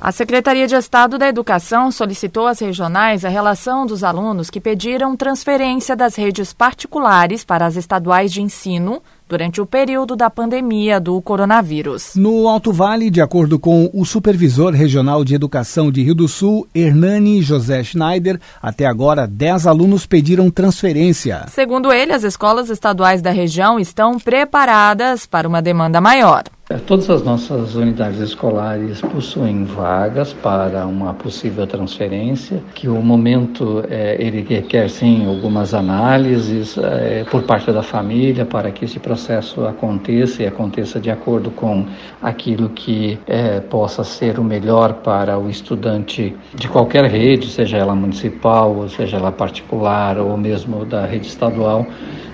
A 0.00 0.10
Secretaria 0.12 0.66
de 0.66 0.74
Estado 0.74 1.18
da 1.18 1.28
Educação 1.28 1.90
solicitou 1.90 2.46
às 2.46 2.58
regionais 2.58 3.24
a 3.24 3.28
relação 3.28 3.84
dos 3.84 4.02
alunos 4.02 4.48
que 4.48 4.60
pediram 4.60 5.14
transferência 5.14 5.94
das 5.94 6.16
redes 6.16 6.52
particulares 6.52 7.44
para 7.44 7.66
as 7.66 7.76
estaduais 7.76 8.32
de 8.32 8.40
ensino 8.40 9.02
durante 9.30 9.60
o 9.60 9.66
período 9.66 10.16
da 10.16 10.28
pandemia 10.28 10.98
do 10.98 11.22
coronavírus. 11.22 12.16
No 12.16 12.48
Alto 12.48 12.72
Vale, 12.72 13.08
de 13.08 13.20
acordo 13.20 13.60
com 13.60 13.88
o 13.94 14.04
supervisor 14.04 14.72
regional 14.72 15.24
de 15.24 15.36
educação 15.36 15.92
de 15.92 16.02
Rio 16.02 16.16
do 16.16 16.26
Sul, 16.26 16.66
Hernani 16.74 17.40
José 17.40 17.84
Schneider, 17.84 18.40
até 18.60 18.86
agora 18.86 19.28
10 19.28 19.68
alunos 19.68 20.04
pediram 20.04 20.50
transferência. 20.50 21.46
Segundo 21.48 21.92
ele, 21.92 22.12
as 22.12 22.24
escolas 22.24 22.68
estaduais 22.70 23.22
da 23.22 23.30
região 23.30 23.78
estão 23.78 24.18
preparadas 24.18 25.26
para 25.26 25.46
uma 25.46 25.62
demanda 25.62 26.00
maior. 26.00 26.42
É, 26.72 26.76
todas 26.76 27.10
as 27.10 27.24
nossas 27.24 27.74
unidades 27.74 28.20
escolares 28.20 29.00
possuem 29.00 29.64
vagas 29.64 30.32
para 30.32 30.86
uma 30.86 31.12
possível 31.12 31.66
transferência, 31.66 32.62
que 32.76 32.86
o 32.86 33.02
momento 33.02 33.82
é, 33.90 34.16
ele 34.20 34.46
requer 34.48 34.88
sim 34.88 35.26
algumas 35.26 35.74
análises 35.74 36.78
é, 36.78 37.24
por 37.28 37.42
parte 37.42 37.72
da 37.72 37.82
família 37.82 38.44
para 38.44 38.70
que 38.70 38.84
esse 38.84 39.00
processo 39.00 39.66
aconteça 39.66 40.44
e 40.44 40.46
aconteça 40.46 41.00
de 41.00 41.10
acordo 41.10 41.50
com 41.50 41.86
aquilo 42.22 42.68
que 42.68 43.18
é, 43.26 43.58
possa 43.58 44.04
ser 44.04 44.38
o 44.38 44.44
melhor 44.44 44.92
para 44.92 45.36
o 45.36 45.50
estudante 45.50 46.36
de 46.54 46.68
qualquer 46.68 47.04
rede, 47.06 47.48
seja 47.48 47.78
ela 47.78 47.96
municipal, 47.96 48.76
ou 48.76 48.88
seja 48.88 49.16
ela 49.16 49.32
particular 49.32 50.18
ou 50.18 50.36
mesmo 50.36 50.84
da 50.84 51.04
rede 51.04 51.26
estadual 51.26 51.84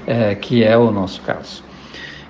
é, 0.07 0.35
que 0.35 0.63
é 0.63 0.77
o 0.77 0.91
nosso 0.91 1.23
caso. 1.23 1.65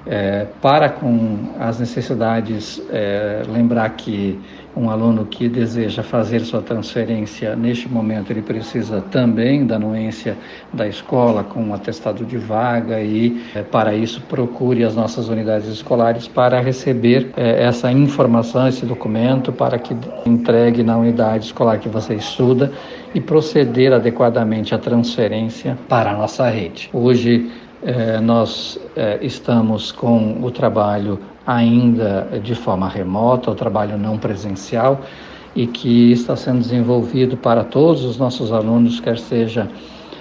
É, 0.09 0.47
para 0.63 0.89
com 0.89 1.51
as 1.59 1.81
necessidades, 1.81 2.81
é, 2.91 3.43
lembrar 3.49 3.91
que 3.91 4.39
um 4.77 4.91
aluno 4.91 5.25
que 5.25 5.49
deseja 5.49 6.03
fazer 6.03 6.41
sua 6.41 6.61
transferência, 6.61 7.57
neste 7.57 7.89
momento 7.89 8.31
ele 8.31 8.43
precisa 8.43 9.01
também 9.11 9.67
da 9.67 9.77
anuência 9.77 10.37
da 10.73 10.87
escola 10.87 11.43
com 11.43 11.61
um 11.61 11.75
atestado 11.75 12.25
de 12.25 12.37
vaga 12.37 13.01
e, 13.01 13.43
é, 13.55 13.63
para 13.63 13.95
isso, 13.95 14.21
procure 14.29 14.85
as 14.85 14.95
nossas 14.95 15.29
unidades 15.29 15.67
escolares 15.69 16.29
para 16.29 16.61
receber 16.61 17.31
é, 17.37 17.65
essa 17.65 17.91
informação, 17.91 18.69
esse 18.69 18.85
documento, 18.85 19.51
para 19.51 19.79
que 19.79 19.97
entregue 20.27 20.83
na 20.83 20.99
unidade 20.99 21.47
escolar 21.47 21.79
que 21.79 21.89
você 21.89 22.15
estuda 22.15 22.71
e 23.15 23.21
proceder 23.21 23.95
adequadamente 23.95 24.75
à 24.75 24.79
transferência 24.79 25.77
para 25.89 26.11
a 26.11 26.17
nossa 26.17 26.49
rede. 26.51 26.91
Hoje, 26.93 27.51
é, 27.83 28.21
nós 28.21 28.78
é, 28.97 29.18
estamos 29.23 29.92
com 29.92 30.42
o 30.42 30.50
trabalho 30.50 31.18
ainda 31.47 32.28
de 32.42 32.54
forma 32.54 32.88
remota, 32.88 33.50
o 33.50 33.54
trabalho 33.54 33.97
não 33.97 34.18
presencial, 34.18 35.00
e 35.54 35.66
que 35.66 36.12
está 36.12 36.37
sendo 36.37 36.61
desenvolvido 36.61 37.37
para 37.37 37.64
todos 37.64 38.04
os 38.04 38.18
nossos 38.18 38.52
alunos, 38.52 39.00
quer 39.00 39.18
seja 39.18 39.68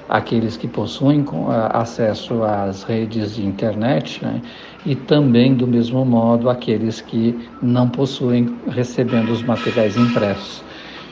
aqueles 0.07 0.55
que 0.55 0.67
possuem 0.67 1.25
acesso 1.71 2.43
às 2.43 2.83
redes 2.83 3.35
de 3.35 3.45
internet, 3.45 4.23
né? 4.23 4.41
e 4.85 4.95
também, 4.95 5.55
do 5.55 5.65
mesmo 5.65 6.05
modo, 6.05 6.49
aqueles 6.49 7.01
que 7.01 7.49
não 7.61 7.89
possuem, 7.89 8.55
recebendo 8.67 9.31
os 9.31 9.41
materiais 9.41 9.97
impressos. 9.97 10.63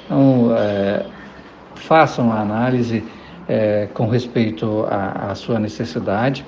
Então, 0.05 0.55
é, 0.55 1.05
façam 1.75 2.31
a 2.31 2.39
análise 2.39 3.03
é, 3.53 3.87
com 3.93 4.07
respeito 4.07 4.83
à, 4.89 5.35
sua 5.35 5.59
necessidade 5.59 6.43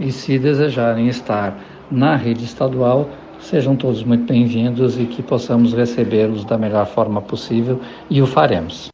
e, 0.00 0.10
se 0.10 0.38
desejarem 0.38 1.06
estar 1.08 1.54
na 1.90 2.16
rede 2.16 2.44
estadual, 2.44 3.10
sejam 3.38 3.76
todos 3.76 4.02
muito 4.02 4.24
bem-vindos 4.24 4.98
e 4.98 5.04
que 5.04 5.22
possamos 5.22 5.74
recebê-los 5.74 6.46
da 6.46 6.56
melhor 6.56 6.86
forma 6.86 7.20
possível 7.20 7.78
e 8.08 8.22
o 8.22 8.26
faremos. 8.26 8.88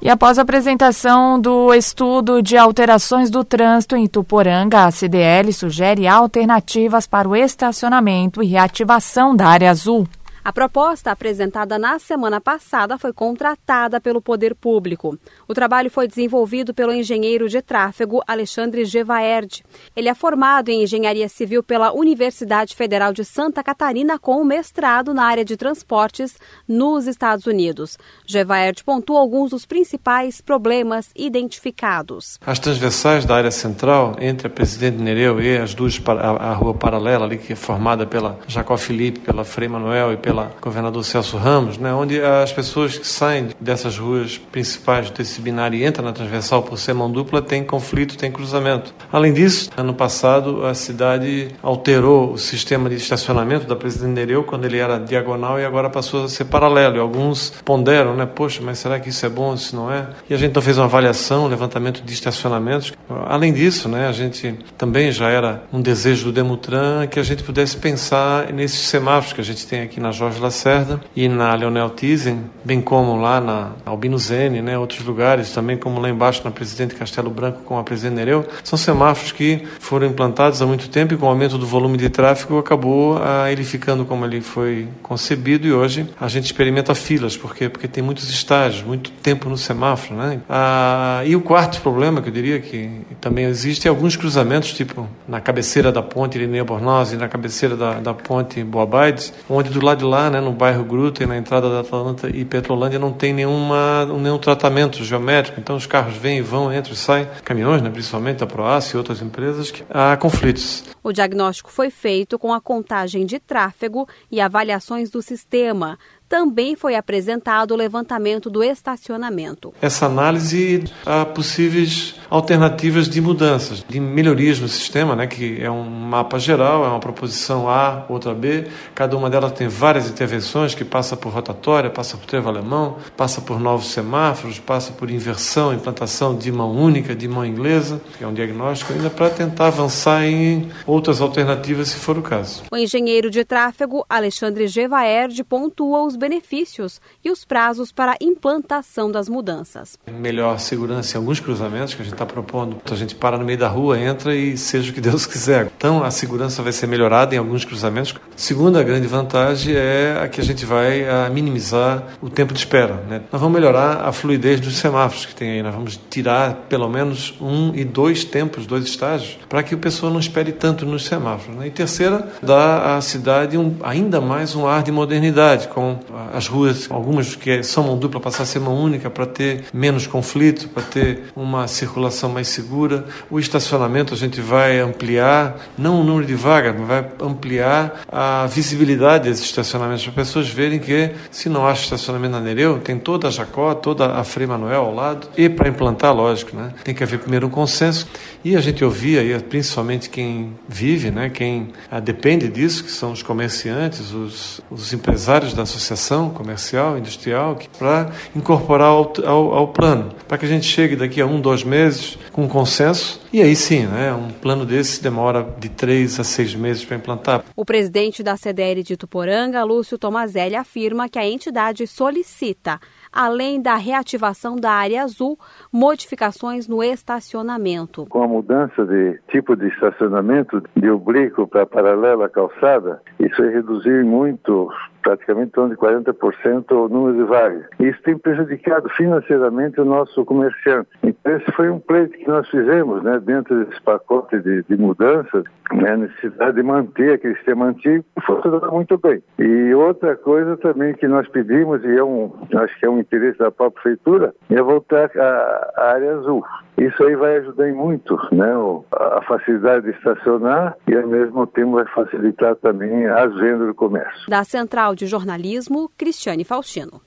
E 0.00 0.08
após 0.08 0.38
a 0.38 0.42
apresentação 0.42 1.38
do 1.38 1.74
estudo 1.74 2.40
de 2.40 2.56
alterações 2.56 3.28
do 3.28 3.44
trânsito 3.44 3.94
em 3.94 4.06
Tuporanga, 4.06 4.86
a 4.86 4.90
CDL 4.90 5.52
sugere 5.52 6.06
alternativas 6.06 7.06
para 7.06 7.28
o 7.28 7.36
estacionamento 7.36 8.42
e 8.42 8.46
reativação 8.46 9.36
da 9.36 9.48
área 9.48 9.70
azul. 9.70 10.06
A 10.44 10.52
proposta 10.52 11.10
apresentada 11.10 11.78
na 11.78 11.98
semana 11.98 12.40
passada 12.40 12.96
foi 12.96 13.12
contratada 13.12 14.00
pelo 14.00 14.22
poder 14.22 14.54
público. 14.54 15.18
O 15.46 15.54
trabalho 15.54 15.90
foi 15.90 16.06
desenvolvido 16.06 16.72
pelo 16.72 16.92
engenheiro 16.92 17.48
de 17.48 17.60
tráfego 17.60 18.22
Alexandre 18.26 18.84
Gevaerd. 18.84 19.64
Ele 19.94 20.08
é 20.08 20.14
formado 20.14 20.68
em 20.68 20.82
engenharia 20.82 21.28
civil 21.28 21.62
pela 21.62 21.92
Universidade 21.92 22.74
Federal 22.74 23.12
de 23.12 23.24
Santa 23.24 23.62
Catarina 23.62 24.18
com 24.18 24.40
um 24.40 24.44
mestrado 24.44 25.12
na 25.12 25.24
área 25.24 25.44
de 25.44 25.56
transportes 25.56 26.36
nos 26.66 27.06
Estados 27.06 27.46
Unidos. 27.46 27.98
Gevaerd 28.26 28.82
pontua 28.84 29.20
alguns 29.20 29.50
dos 29.50 29.66
principais 29.66 30.40
problemas 30.40 31.10
identificados. 31.14 32.38
As 32.46 32.58
transversais 32.58 33.24
da 33.24 33.36
área 33.36 33.50
central 33.50 34.16
entre 34.20 34.46
a 34.46 34.50
Presidente 34.50 34.98
Nereu 34.98 35.40
e 35.40 35.58
as 35.58 35.74
duas 35.74 36.00
a, 36.06 36.50
a 36.50 36.54
rua 36.54 36.74
paralela 36.74 37.24
ali 37.24 37.38
que 37.38 37.52
é 37.52 37.56
formada 37.56 38.06
pela 38.06 38.38
Jacó 38.46 38.76
Felipe, 38.76 39.20
pela 39.20 39.44
Frei 39.44 39.68
Manuel 39.68 40.12
e 40.12 40.16
pela 40.16 40.37
pela 40.38 40.52
governador 40.60 41.04
Celso 41.04 41.36
Ramos, 41.36 41.78
né, 41.78 41.92
onde 41.92 42.20
as 42.20 42.52
pessoas 42.52 42.96
que 42.96 43.06
saem 43.06 43.48
dessas 43.60 43.98
ruas 43.98 44.38
principais 44.38 45.10
desse 45.10 45.40
binário 45.40 45.78
e 45.78 45.84
entram 45.84 46.04
na 46.04 46.12
transversal 46.12 46.62
por 46.62 46.78
ser 46.78 46.92
mão 46.92 47.10
dupla 47.10 47.42
têm 47.42 47.64
conflito, 47.64 48.16
tem 48.16 48.30
cruzamento. 48.30 48.94
Além 49.12 49.32
disso, 49.32 49.70
ano 49.76 49.94
passado 49.94 50.64
a 50.66 50.74
cidade 50.74 51.48
alterou 51.62 52.32
o 52.32 52.38
sistema 52.38 52.88
de 52.88 52.96
estacionamento 52.96 53.66
da 53.66 53.74
Presidente 53.74 54.12
Nereu 54.14 54.44
quando 54.44 54.64
ele 54.64 54.78
era 54.78 54.98
diagonal 54.98 55.58
e 55.58 55.64
agora 55.64 55.90
passou 55.90 56.24
a 56.24 56.28
ser 56.28 56.44
paralelo. 56.44 56.96
E 56.96 57.00
alguns 57.00 57.52
ponderam, 57.64 58.14
né, 58.14 58.26
poxa, 58.26 58.60
mas 58.62 58.78
será 58.78 59.00
que 59.00 59.08
isso 59.08 59.24
é 59.24 59.28
bom, 59.28 59.54
isso 59.54 59.74
não 59.74 59.92
é? 59.92 60.08
E 60.28 60.34
a 60.34 60.36
gente 60.36 60.50
então 60.50 60.62
fez 60.62 60.78
uma 60.78 60.84
avaliação, 60.84 61.44
um 61.44 61.48
levantamento 61.48 62.02
de 62.02 62.12
estacionamentos. 62.12 62.92
Além 63.26 63.52
disso, 63.52 63.88
né, 63.88 64.06
a 64.06 64.12
gente 64.12 64.54
também 64.76 65.10
já 65.10 65.28
era 65.28 65.64
um 65.72 65.80
desejo 65.80 66.26
do 66.26 66.32
Demutran 66.32 67.06
que 67.06 67.18
a 67.18 67.22
gente 67.22 67.42
pudesse 67.42 67.76
pensar 67.76 68.52
nesses 68.52 68.80
semáforos 68.80 69.32
que 69.32 69.40
a 69.40 69.44
gente 69.44 69.66
tem 69.66 69.82
aqui 69.82 70.00
na 70.00 70.10
Jorge 70.18 70.40
Lacerda 70.40 71.00
e 71.14 71.28
na 71.28 71.54
Leonel 71.54 71.90
Thyssen, 71.90 72.40
bem 72.64 72.80
como 72.80 73.16
lá 73.16 73.40
na 73.40 73.70
Albino 73.86 74.18
Zene, 74.18 74.60
né, 74.60 74.76
outros 74.76 75.04
lugares, 75.04 75.52
também 75.52 75.76
como 75.76 76.00
lá 76.00 76.10
embaixo 76.10 76.42
na 76.44 76.50
Presidente 76.50 76.94
Castelo 76.94 77.30
Branco 77.30 77.60
com 77.64 77.78
a 77.78 77.84
Presidente 77.84 78.16
Nereu, 78.16 78.44
são 78.64 78.76
semáforos 78.76 79.32
que 79.32 79.62
foram 79.78 80.06
implantados 80.06 80.60
há 80.60 80.66
muito 80.66 80.88
tempo 80.88 81.14
e 81.14 81.16
com 81.16 81.26
o 81.26 81.28
aumento 81.28 81.56
do 81.56 81.66
volume 81.66 81.96
de 81.96 82.08
tráfego 82.08 82.58
acabou 82.58 83.18
ah, 83.22 83.50
ele 83.50 83.62
ficando 83.62 84.04
como 84.04 84.24
ele 84.24 84.40
foi 84.40 84.88
concebido 85.02 85.66
e 85.66 85.72
hoje 85.72 86.08
a 86.20 86.28
gente 86.28 86.46
experimenta 86.46 86.94
filas, 86.94 87.36
porque 87.36 87.68
porque 87.68 87.86
tem 87.86 88.02
muitos 88.02 88.28
estágios, 88.28 88.82
muito 88.82 89.10
tempo 89.10 89.48
no 89.48 89.56
semáforo, 89.56 90.18
né? 90.18 90.40
Ah, 90.48 91.22
e 91.24 91.36
o 91.36 91.40
quarto 91.40 91.80
problema 91.80 92.20
que 92.20 92.28
eu 92.28 92.32
diria 92.32 92.58
que 92.60 92.90
também 93.20 93.44
existe 93.44 93.86
é 93.86 93.90
alguns 93.90 94.16
cruzamentos, 94.16 94.72
tipo 94.72 95.08
na 95.26 95.40
cabeceira 95.40 95.92
da 95.92 96.02
ponte 96.02 96.36
Irineu 96.36 96.64
Bornoz 96.64 97.12
e 97.12 97.16
na 97.16 97.28
cabeceira 97.28 97.76
da, 97.76 97.94
da 98.00 98.14
ponte 98.14 98.62
Boa 98.64 98.86
Baides, 98.86 99.32
onde 99.48 99.70
do 99.70 99.84
lado 99.84 99.98
de 99.98 100.04
lá, 100.08 100.30
né, 100.30 100.40
no 100.40 100.52
bairro 100.52 100.84
Gruta 100.84 101.22
e 101.22 101.26
na 101.26 101.36
entrada 101.36 101.70
da 101.70 101.80
Atlanta 101.80 102.28
e 102.28 102.44
Petrolândia 102.44 102.98
não 102.98 103.12
tem 103.12 103.32
nenhuma, 103.32 104.06
nenhum 104.06 104.38
tratamento 104.38 105.04
geométrico, 105.04 105.60
então 105.60 105.76
os 105.76 105.86
carros 105.86 106.16
vêm 106.16 106.38
e 106.38 106.42
vão, 106.42 106.72
entram 106.72 106.92
e 106.92 106.96
saem, 106.96 107.28
caminhões, 107.44 107.82
né, 107.82 107.90
principalmente 107.90 108.38
da 108.38 108.46
Proace 108.46 108.94
e 108.94 108.96
outras 108.96 109.20
empresas, 109.22 109.70
que 109.70 109.84
há 109.90 110.16
conflitos. 110.16 110.84
O 111.02 111.12
diagnóstico 111.12 111.70
foi 111.70 111.90
feito 111.90 112.38
com 112.38 112.52
a 112.52 112.60
contagem 112.60 113.24
de 113.24 113.38
tráfego 113.38 114.08
e 114.30 114.40
avaliações 114.40 115.10
do 115.10 115.22
sistema 115.22 115.98
também 116.28 116.76
foi 116.76 116.94
apresentado 116.94 117.72
o 117.72 117.76
levantamento 117.76 118.50
do 118.50 118.62
estacionamento. 118.62 119.72
Essa 119.80 120.06
análise 120.06 120.84
há 121.06 121.24
possíveis 121.24 122.14
alternativas 122.28 123.08
de 123.08 123.20
mudanças, 123.20 123.84
de 123.88 123.98
melhorias 123.98 124.60
no 124.60 124.68
sistema, 124.68 125.16
né, 125.16 125.26
que 125.26 125.58
é 125.62 125.70
um 125.70 125.84
mapa 125.84 126.38
geral, 126.38 126.84
é 126.84 126.88
uma 126.88 127.00
proposição 127.00 127.68
A, 127.68 128.04
outra 128.08 128.34
B, 128.34 128.66
cada 128.94 129.16
uma 129.16 129.30
delas 129.30 129.52
tem 129.52 129.68
várias 129.68 130.08
intervenções 130.08 130.74
que 130.74 130.84
passa 130.84 131.16
por 131.16 131.32
rotatória, 131.32 131.88
passa 131.88 132.16
por 132.16 132.26
trevo 132.26 132.48
alemão, 132.48 132.96
passa 133.16 133.40
por 133.40 133.58
novos 133.58 133.88
semáforos, 133.88 134.58
passa 134.58 134.92
por 134.92 135.10
inversão, 135.10 135.72
implantação 135.72 136.36
de 136.36 136.52
mão 136.52 136.70
única, 136.72 137.14
de 137.14 137.26
mão 137.26 137.44
inglesa, 137.46 138.00
que 138.18 138.24
é 138.24 138.26
um 138.26 138.34
diagnóstico 138.34 138.92
ainda 138.92 139.08
para 139.08 139.30
tentar 139.30 139.68
avançar 139.68 140.24
em 140.24 140.68
outras 140.86 141.20
alternativas 141.20 141.88
se 141.88 141.96
for 141.96 142.18
o 142.18 142.22
caso. 142.22 142.64
O 142.70 142.76
engenheiro 142.76 143.30
de 143.30 143.44
tráfego 143.44 144.04
Alexandre 144.08 144.66
Gevaerd 144.66 145.42
pontua 145.44 146.02
os 146.02 146.17
benefícios 146.18 147.00
e 147.24 147.30
os 147.30 147.44
prazos 147.44 147.92
para 147.92 148.12
a 148.12 148.16
implantação 148.20 149.10
das 149.10 149.28
mudanças. 149.28 149.98
Melhor 150.06 150.58
segurança 150.58 151.16
em 151.16 151.18
alguns 151.18 151.40
cruzamentos 151.40 151.94
que 151.94 152.02
a 152.02 152.04
gente 152.04 152.14
está 152.14 152.26
propondo. 152.26 152.76
Então 152.82 152.94
a 152.94 152.98
gente 152.98 153.14
para 153.14 153.38
no 153.38 153.44
meio 153.44 153.58
da 153.58 153.68
rua, 153.68 153.98
entra 153.98 154.34
e 154.34 154.56
seja 154.56 154.90
o 154.90 154.94
que 154.94 155.00
Deus 155.00 155.24
quiser. 155.26 155.70
Então 155.76 156.02
a 156.02 156.10
segurança 156.10 156.62
vai 156.62 156.72
ser 156.72 156.86
melhorada 156.86 157.34
em 157.34 157.38
alguns 157.38 157.64
cruzamentos. 157.64 158.14
Segunda 158.36 158.82
grande 158.82 159.06
vantagem 159.06 159.74
é 159.74 160.18
a 160.22 160.28
que 160.28 160.40
a 160.40 160.44
gente 160.44 160.64
vai 160.64 161.08
a, 161.08 161.30
minimizar 161.30 162.04
o 162.20 162.28
tempo 162.28 162.52
de 162.52 162.58
espera. 162.58 162.94
Né? 163.08 163.22
Nós 163.32 163.40
vamos 163.40 163.58
melhorar 163.58 164.06
a 164.06 164.12
fluidez 164.12 164.60
dos 164.60 164.76
semáforos 164.76 165.26
que 165.26 165.34
tem 165.34 165.52
aí. 165.52 165.62
Nós 165.62 165.74
vamos 165.74 165.98
tirar 166.10 166.54
pelo 166.68 166.88
menos 166.88 167.34
um 167.40 167.72
e 167.74 167.84
dois 167.84 168.24
tempos, 168.24 168.66
dois 168.66 168.84
estágios, 168.84 169.38
para 169.48 169.62
que 169.62 169.74
a 169.74 169.78
pessoa 169.78 170.12
não 170.12 170.20
espere 170.20 170.52
tanto 170.52 170.84
nos 170.84 171.04
semáforos. 171.04 171.56
Né? 171.56 171.68
E 171.68 171.70
terceira, 171.70 172.28
dá 172.42 172.96
à 172.96 173.00
cidade 173.00 173.56
um, 173.56 173.76
ainda 173.82 174.20
mais 174.20 174.54
um 174.54 174.66
ar 174.66 174.82
de 174.82 174.92
modernidade, 174.92 175.68
com 175.68 175.98
as 176.32 176.46
ruas, 176.46 176.90
algumas 176.90 177.34
que 177.34 177.62
são 177.62 177.84
mão 177.84 177.98
dupla, 177.98 178.20
passar 178.20 178.42
a 178.44 178.46
ser 178.46 178.60
mão 178.60 178.76
única 178.76 179.10
para 179.10 179.26
ter 179.26 179.64
menos 179.72 180.06
conflito, 180.06 180.68
para 180.68 180.82
ter 180.82 181.24
uma 181.34 181.66
circulação 181.68 182.30
mais 182.30 182.48
segura. 182.48 183.04
O 183.30 183.38
estacionamento 183.38 184.14
a 184.14 184.16
gente 184.16 184.40
vai 184.40 184.80
ampliar, 184.80 185.56
não 185.76 186.00
o 186.00 186.04
número 186.04 186.26
de 186.26 186.34
vagas, 186.34 186.74
mas 186.78 186.86
vai 186.86 187.06
ampliar 187.20 188.02
a 188.10 188.46
visibilidade 188.46 189.28
desses 189.28 189.44
estacionamentos, 189.44 190.02
para 190.04 190.22
as 190.22 190.28
pessoas 190.28 190.48
verem 190.48 190.78
que 190.78 191.10
se 191.30 191.48
não 191.48 191.66
acha 191.66 191.84
estacionamento 191.84 192.32
na 192.32 192.40
Nereu, 192.40 192.78
tem 192.78 192.98
toda 192.98 193.28
a 193.28 193.30
Jacó, 193.30 193.74
toda 193.74 194.14
a 194.14 194.24
Frei 194.24 194.46
Manuel 194.46 194.82
ao 194.82 194.94
lado. 194.94 195.28
E 195.36 195.48
para 195.48 195.68
implantar, 195.68 196.14
lógico, 196.14 196.56
né, 196.56 196.72
tem 196.84 196.94
que 196.94 197.02
haver 197.02 197.18
primeiro 197.18 197.46
um 197.46 197.50
consenso. 197.50 198.06
E 198.44 198.56
a 198.56 198.60
gente 198.60 198.84
ouvia, 198.84 199.40
principalmente 199.48 200.08
quem 200.08 200.54
vive, 200.68 201.10
né, 201.10 201.28
quem 201.28 201.68
ah, 201.90 202.00
depende 202.00 202.48
disso, 202.48 202.84
que 202.84 202.90
são 202.90 203.12
os 203.12 203.22
comerciantes, 203.22 204.12
os, 204.12 204.60
os 204.70 204.92
empresários 204.92 205.52
da 205.52 205.62
associação 205.62 205.97
licitação 205.98 206.30
comercial, 206.30 206.96
industrial, 206.96 207.58
para 207.76 208.10
incorporar 208.34 208.88
ao, 208.88 209.12
ao, 209.26 209.52
ao 209.52 209.68
plano, 209.68 210.10
para 210.28 210.38
que 210.38 210.46
a 210.46 210.48
gente 210.48 210.64
chegue 210.64 210.94
daqui 210.94 211.20
a 211.20 211.26
um, 211.26 211.40
dois 211.40 211.64
meses 211.64 212.16
com 212.32 212.44
um 212.44 212.48
consenso. 212.48 213.20
E 213.32 213.42
aí 213.42 213.56
sim, 213.56 213.86
né, 213.86 214.14
um 214.14 214.30
plano 214.30 214.64
desse 214.64 215.02
demora 215.02 215.42
de 215.58 215.68
três 215.68 216.18
a 216.20 216.24
seis 216.24 216.54
meses 216.54 216.84
para 216.84 216.96
implantar. 216.96 217.44
O 217.56 217.64
presidente 217.64 218.22
da 218.22 218.36
CDL 218.36 218.82
de 218.82 218.96
Tuporanga, 218.96 219.64
Lúcio 219.64 219.98
Tomazelli, 219.98 220.54
afirma 220.54 221.08
que 221.08 221.18
a 221.18 221.28
entidade 221.28 221.86
solicita 221.86 222.78
além 223.12 223.60
da 223.60 223.74
reativação 223.76 224.56
da 224.56 224.70
área 224.70 225.02
azul, 225.02 225.38
modificações 225.72 226.68
no 226.68 226.82
estacionamento. 226.82 228.06
Com 228.06 228.22
a 228.22 228.28
mudança 228.28 228.84
de 228.84 229.18
tipo 229.30 229.56
de 229.56 229.68
estacionamento 229.68 230.62
de 230.76 230.90
oblíquo 230.90 231.46
para 231.46 231.66
paralela 231.66 232.28
calçada, 232.28 233.00
isso 233.18 233.42
vai 233.42 233.52
reduzir 233.52 234.04
muito 234.04 234.70
praticamente 235.08 235.52
torno 235.52 235.70
de 235.70 235.80
40% 235.80 236.70
o 236.70 236.88
número 236.88 237.16
de 237.16 237.24
vagas. 237.24 237.64
Isso 237.80 237.98
tem 238.02 238.18
prejudicado 238.18 238.90
financeiramente 238.90 239.80
o 239.80 239.84
nosso 239.84 240.22
comerciante. 240.24 240.90
Então, 241.02 241.36
esse 241.36 241.50
foi 241.52 241.70
um 241.70 241.78
pleito 241.78 242.12
que 242.18 242.28
nós 242.28 242.46
fizemos, 242.50 243.02
né, 243.02 243.18
dentro 243.18 243.64
desse 243.64 243.80
pacote 243.80 244.38
de, 244.40 244.62
de 244.64 244.76
mudanças, 244.76 245.44
né, 245.72 245.92
a 245.92 245.96
necessidade 245.96 246.56
de 246.56 246.62
manter 246.62 247.14
aquele 247.14 247.34
sistema 247.36 247.66
antigo, 247.66 248.04
funcionou 248.26 248.70
muito 248.70 248.98
bem. 248.98 249.22
E 249.38 249.74
outra 249.74 250.14
coisa 250.14 250.58
também 250.58 250.92
que 250.92 251.08
nós 251.08 251.26
pedimos, 251.28 251.82
e 251.84 251.96
é 251.96 252.04
um, 252.04 252.30
acho 252.54 252.78
que 252.78 252.84
é 252.84 252.90
um 252.90 253.00
interesse 253.00 253.38
da 253.38 253.50
própria 253.50 253.82
prefeitura, 253.82 254.34
é 254.50 254.60
voltar 254.60 255.10
à 255.16 255.92
área 255.94 256.16
azul. 256.16 256.44
Isso 256.78 257.02
aí 257.02 257.16
vai 257.16 257.38
ajudar 257.38 257.72
muito, 257.74 258.16
né, 258.30 258.52
a 258.92 259.20
facilidade 259.22 259.86
de 259.86 259.90
estacionar 259.98 260.76
e 260.86 260.94
ao 260.94 261.08
mesmo 261.08 261.44
tempo 261.48 261.72
vai 261.72 261.84
facilitar 261.86 262.54
também 262.56 263.04
as 263.06 263.34
vendas 263.34 263.66
do 263.66 263.74
comércio. 263.74 264.28
Da 264.28 264.44
Central 264.44 264.94
de 264.94 265.06
Jornalismo, 265.06 265.90
Cristiane 265.98 266.44
Faustino. 266.44 267.00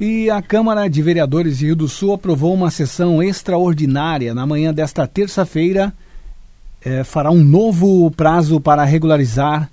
E 0.00 0.28
a 0.28 0.42
Câmara 0.42 0.88
de 0.88 1.00
Vereadores 1.00 1.58
de 1.58 1.66
Rio 1.66 1.76
do 1.76 1.88
Sul 1.88 2.12
aprovou 2.12 2.52
uma 2.52 2.70
sessão 2.70 3.22
extraordinária 3.22 4.34
na 4.34 4.44
manhã 4.44 4.74
desta 4.74 5.06
terça-feira. 5.06 5.92
É, 6.84 7.04
fará 7.04 7.30
um 7.30 7.42
novo 7.42 8.10
prazo 8.10 8.60
para 8.60 8.84
regularizar. 8.84 9.70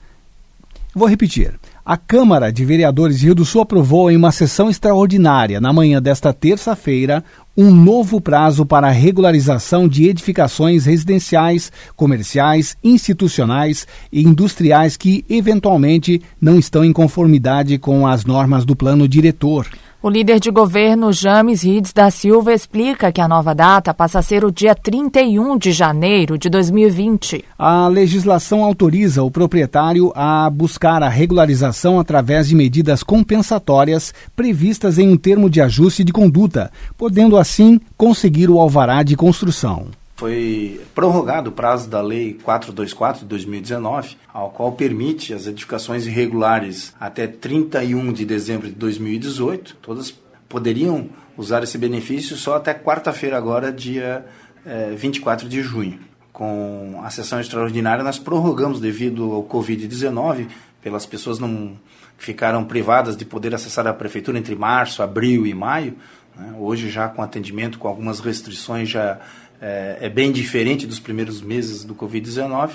Vou 0.95 1.07
repetir. 1.07 1.53
A 1.85 1.97
Câmara 1.97 2.49
de 2.49 2.63
Vereadores 2.63 3.19
de 3.19 3.25
Rio 3.25 3.35
do 3.35 3.43
Sul 3.43 3.59
aprovou 3.59 4.09
em 4.09 4.15
uma 4.15 4.31
sessão 4.31 4.69
extraordinária 4.69 5.59
na 5.59 5.73
manhã 5.73 6.01
desta 6.01 6.31
terça-feira 6.31 7.21
um 7.57 7.71
novo 7.71 8.21
prazo 8.21 8.65
para 8.65 8.89
regularização 8.89 9.85
de 9.85 10.07
edificações 10.07 10.85
residenciais, 10.85 11.73
comerciais, 11.93 12.77
institucionais 12.81 13.85
e 14.13 14.23
industriais 14.23 14.95
que 14.95 15.25
eventualmente 15.29 16.21
não 16.39 16.57
estão 16.57 16.85
em 16.85 16.93
conformidade 16.93 17.77
com 17.77 18.07
as 18.07 18.23
normas 18.23 18.63
do 18.63 18.77
plano 18.77 19.05
diretor. 19.05 19.67
O 20.05 20.09
líder 20.09 20.37
de 20.37 20.51
governo 20.51 21.13
James 21.13 21.63
Rides 21.63 21.93
da 21.93 22.11
Silva 22.11 22.53
explica 22.53 23.09
que 23.09 23.21
a 23.21 23.27
nova 23.27 23.55
data 23.55 23.93
passa 23.93 24.19
a 24.19 24.21
ser 24.21 24.43
o 24.43 24.51
dia 24.51 24.75
31 24.75 25.57
de 25.57 25.71
janeiro 25.71 26.37
de 26.37 26.49
2020. 26.49 27.45
A 27.57 27.87
legislação 27.87 28.65
autoriza 28.65 29.23
o 29.23 29.31
proprietário 29.31 30.11
a 30.13 30.49
buscar 30.49 31.01
a 31.01 31.07
regularização 31.07 32.01
através 32.01 32.49
de 32.49 32.55
medidas 32.55 33.01
compensatórias 33.01 34.13
previstas 34.35 34.99
em 34.99 35.07
um 35.07 35.15
termo 35.15 35.49
de 35.49 35.61
ajuste 35.61 36.03
de 36.03 36.11
conduta, 36.11 36.69
podendo 36.97 37.37
assim 37.37 37.79
conseguir 37.95 38.49
o 38.49 38.59
alvará 38.59 39.03
de 39.03 39.15
construção 39.15 39.87
foi 40.23 40.79
prorrogado 40.95 41.49
o 41.49 41.53
prazo 41.53 41.89
da 41.89 42.01
Lei 42.01 42.35
424 42.35 43.23
de 43.23 43.25
2019, 43.27 44.15
ao 44.33 44.51
qual 44.51 44.71
permite 44.71 45.33
as 45.33 45.47
edificações 45.47 46.05
irregulares 46.05 46.95
até 46.97 47.27
31 47.27 48.13
de 48.13 48.23
dezembro 48.23 48.69
de 48.69 48.73
2018. 48.73 49.75
Todas 49.81 50.11
poderiam 50.47 51.09
usar 51.35 51.61
esse 51.61 51.77
benefício 51.77 52.37
só 52.37 52.55
até 52.55 52.73
quarta-feira, 52.73 53.35
agora, 53.35 53.69
dia 53.69 54.25
é, 54.65 54.91
24 54.91 55.49
de 55.49 55.61
junho. 55.61 55.99
Com 56.31 57.01
a 57.03 57.09
sessão 57.09 57.41
extraordinária, 57.41 58.01
nós 58.01 58.17
prorrogamos 58.17 58.79
devido 58.79 59.29
ao 59.33 59.43
Covid-19, 59.43 60.47
pelas 60.81 61.05
pessoas 61.05 61.37
não 61.37 61.77
ficaram 62.17 62.63
privadas 62.63 63.17
de 63.17 63.25
poder 63.25 63.53
acessar 63.53 63.85
a 63.87 63.93
prefeitura 63.93 64.37
entre 64.39 64.55
março, 64.55 65.03
abril 65.03 65.45
e 65.45 65.53
maio. 65.53 65.97
Né? 66.35 66.53
Hoje, 66.57 66.89
já 66.89 67.07
com 67.07 67.21
atendimento, 67.21 67.77
com 67.77 67.87
algumas 67.87 68.19
restrições, 68.19 68.89
já 68.89 69.19
é, 69.61 69.97
é 70.01 70.09
bem 70.09 70.31
diferente 70.31 70.85
dos 70.85 70.99
primeiros 70.99 71.41
meses 71.41 71.83
do 71.83 71.95
Covid-19. 71.95 72.71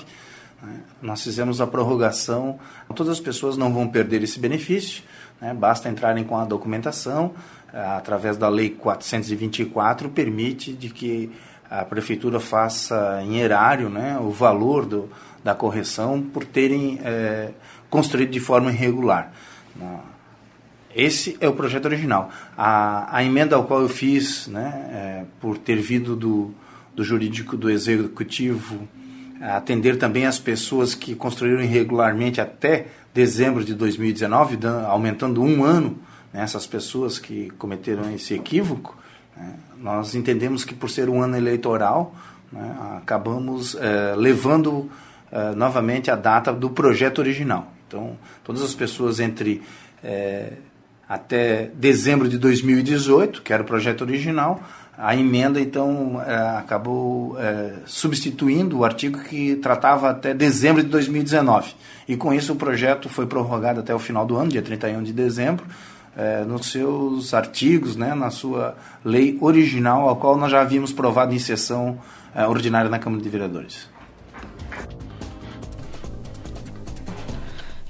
Né? 0.61 0.79
Nós 1.01 1.23
fizemos 1.23 1.61
a 1.61 1.67
prorrogação, 1.67 2.59
todas 2.95 3.13
as 3.13 3.19
pessoas 3.19 3.57
não 3.57 3.73
vão 3.73 3.87
perder 3.87 4.23
esse 4.23 4.39
benefício, 4.39 5.03
né? 5.41 5.53
basta 5.53 5.89
entrarem 5.89 6.23
com 6.23 6.37
a 6.37 6.45
documentação, 6.45 7.33
é, 7.73 7.79
através 7.79 8.37
da 8.37 8.49
Lei 8.49 8.69
424, 8.69 10.09
permite 10.09 10.73
de 10.73 10.89
que 10.89 11.31
a 11.69 11.85
prefeitura 11.85 12.39
faça 12.39 13.21
em 13.23 13.37
erário 13.37 13.89
né, 13.89 14.17
o 14.19 14.31
valor 14.31 14.87
do, 14.87 15.09
da 15.43 15.53
correção 15.53 16.19
por 16.21 16.43
terem 16.43 16.99
é, 17.03 17.51
construído 17.89 18.31
de 18.31 18.39
forma 18.39 18.71
irregular. 18.71 19.31
Esse 20.95 21.37
é 21.39 21.47
o 21.47 21.53
projeto 21.53 21.85
original. 21.85 22.29
A, 22.57 23.15
a 23.15 23.23
emenda 23.23 23.55
ao 23.55 23.65
qual 23.65 23.81
eu 23.81 23.89
fiz, 23.89 24.47
né, 24.47 24.89
é, 24.91 25.25
por 25.39 25.57
ter 25.57 25.75
vindo 25.75 26.15
do, 26.15 26.53
do 26.95 27.03
jurídico 27.03 27.55
do 27.55 27.69
executivo 27.69 28.87
atender 29.41 29.97
também 29.97 30.25
as 30.25 30.37
pessoas 30.37 30.93
que 30.93 31.15
construíram 31.15 31.61
irregularmente 31.61 32.41
até 32.41 32.87
dezembro 33.13 33.63
de 33.63 33.73
2019, 33.73 34.59
aumentando 34.87 35.41
um 35.41 35.63
ano 35.63 35.97
né, 36.33 36.41
essas 36.41 36.67
pessoas 36.67 37.17
que 37.17 37.49
cometeram 37.51 38.13
esse 38.13 38.33
equívoco. 38.33 38.97
Né, 39.35 39.53
nós 39.77 40.13
entendemos 40.13 40.65
que 40.65 40.73
por 40.73 40.89
ser 40.89 41.09
um 41.09 41.21
ano 41.21 41.37
eleitoral, 41.37 42.13
né, 42.51 42.75
acabamos 42.97 43.75
é, 43.75 44.13
levando 44.15 44.89
é, 45.31 45.55
novamente 45.55 46.11
a 46.11 46.15
data 46.15 46.51
do 46.51 46.69
projeto 46.69 47.19
original. 47.19 47.71
Então, 47.87 48.17
todas 48.43 48.61
as 48.61 48.75
pessoas 48.75 49.19
entre 49.19 49.63
é, 50.03 50.53
até 51.09 51.71
dezembro 51.73 52.29
de 52.29 52.37
2018, 52.37 53.41
que 53.41 53.51
era 53.51 53.63
o 53.63 53.65
projeto 53.65 54.01
original, 54.01 54.61
a 54.95 55.15
emenda, 55.15 55.59
então, 55.59 56.21
é, 56.21 56.57
acabou 56.57 57.35
é, 57.39 57.73
substituindo 57.85 58.79
o 58.79 58.85
artigo 58.85 59.17
que 59.23 59.55
tratava 59.55 60.09
até 60.09 60.33
dezembro 60.33 60.83
de 60.83 60.89
2019. 60.89 61.73
E 62.07 62.15
com 62.15 62.31
isso 62.31 62.53
o 62.53 62.55
projeto 62.55 63.09
foi 63.09 63.25
prorrogado 63.25 63.79
até 63.79 63.95
o 63.95 63.97
final 63.97 64.25
do 64.25 64.35
ano, 64.35 64.51
dia 64.51 64.61
31 64.61 65.01
de 65.01 65.13
dezembro, 65.13 65.65
é, 66.15 66.43
nos 66.43 66.69
seus 66.69 67.33
artigos, 67.33 67.95
né, 67.95 68.13
na 68.13 68.29
sua 68.29 68.75
lei 69.03 69.37
original, 69.41 70.09
a 70.09 70.15
qual 70.15 70.37
nós 70.37 70.51
já 70.51 70.61
havíamos 70.61 70.91
provado 70.91 71.33
em 71.33 71.39
sessão 71.39 71.97
ordinária 72.47 72.89
na 72.89 72.99
Câmara 72.99 73.23
de 73.23 73.29
Vereadores. 73.29 73.89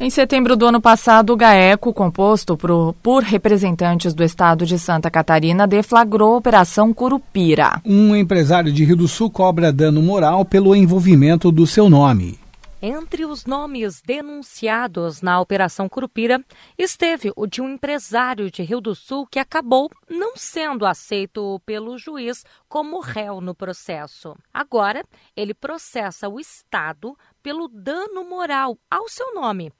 Em 0.01 0.09
setembro 0.09 0.55
do 0.55 0.65
ano 0.65 0.79
passado, 0.79 1.33
o 1.33 1.35
GAECO, 1.35 1.93
composto 1.93 2.55
por, 2.55 2.93
por, 3.03 3.21
representantes 3.21 4.13
do 4.13 4.23
estado 4.23 4.65
de 4.65 4.79
Santa 4.79 5.11
Catarina, 5.11 5.67
deflagrou 5.67 6.35
a 6.35 6.37
Operação 6.37 6.93
Curupira. 6.93 7.81
Um 7.85 8.15
empresário 8.15 8.71
de 8.71 8.85
Rio 8.85 8.95
do 8.95 9.09
Sul 9.09 9.29
cobra 9.29 9.73
dano 9.73 10.01
moral 10.01 10.45
pelo 10.45 10.73
envolvimento 10.73 11.51
do 11.51 11.67
seu 11.67 11.89
nome. 11.89 12.39
Entre 12.81 13.25
os 13.25 13.45
nomes 13.45 14.01
denunciados 14.01 15.21
na 15.21 15.41
Operação 15.41 15.89
Curupira 15.89 16.41
esteve 16.77 17.33
o 17.35 17.45
de 17.45 17.61
um 17.61 17.67
empresário 17.67 18.49
de 18.49 18.63
Rio 18.63 18.79
do 18.79 18.95
Sul 18.95 19.27
que 19.27 19.37
acabou 19.37 19.91
não 20.09 20.37
sendo 20.37 20.85
aceito 20.85 21.61
pelo 21.65 21.97
juiz 21.97 22.45
como 22.69 23.01
réu 23.01 23.41
no 23.41 23.53
processo. 23.53 24.33
Agora, 24.53 25.03
ele 25.35 25.53
processa 25.53 26.29
o 26.29 26.39
Estado 26.39 27.17
pelo 27.43 27.67
dano 27.67 28.23
moral 28.23 28.77
ao 28.89 29.09
seu 29.09 29.35
nome 29.35 29.73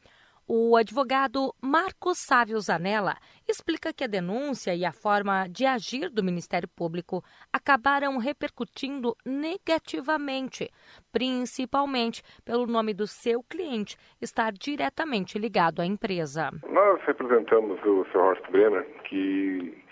o 0.52 0.76
advogado 0.76 1.54
Marcos 1.62 2.18
Sávio 2.18 2.60
Zanella 2.60 3.18
explica 3.48 3.94
que 3.94 4.04
a 4.04 4.08
denúncia 4.08 4.74
e 4.74 4.84
a 4.84 4.92
forma 4.92 5.48
de 5.48 5.64
agir 5.64 6.10
do 6.10 6.24
Ministério 6.24 6.68
Público 6.68 7.24
acabaram 7.54 8.18
repercutindo 8.18 9.16
negativamente, 9.24 10.72
principalmente 11.12 12.24
pelo 12.44 12.66
nome 12.66 12.96
do 12.96 13.06
seu 13.06 13.44
cliente 13.44 13.96
estar 14.20 14.52
diretamente 14.52 15.38
ligado 15.38 15.84
à 15.84 15.86
empresa. 15.86 16.50
Nós 16.68 17.00
representamos 17.04 17.80
o 17.84 18.04
Sr. 18.06 18.18
Horst 18.18 18.50
Brenner, 18.50 18.88
que 19.04 19.84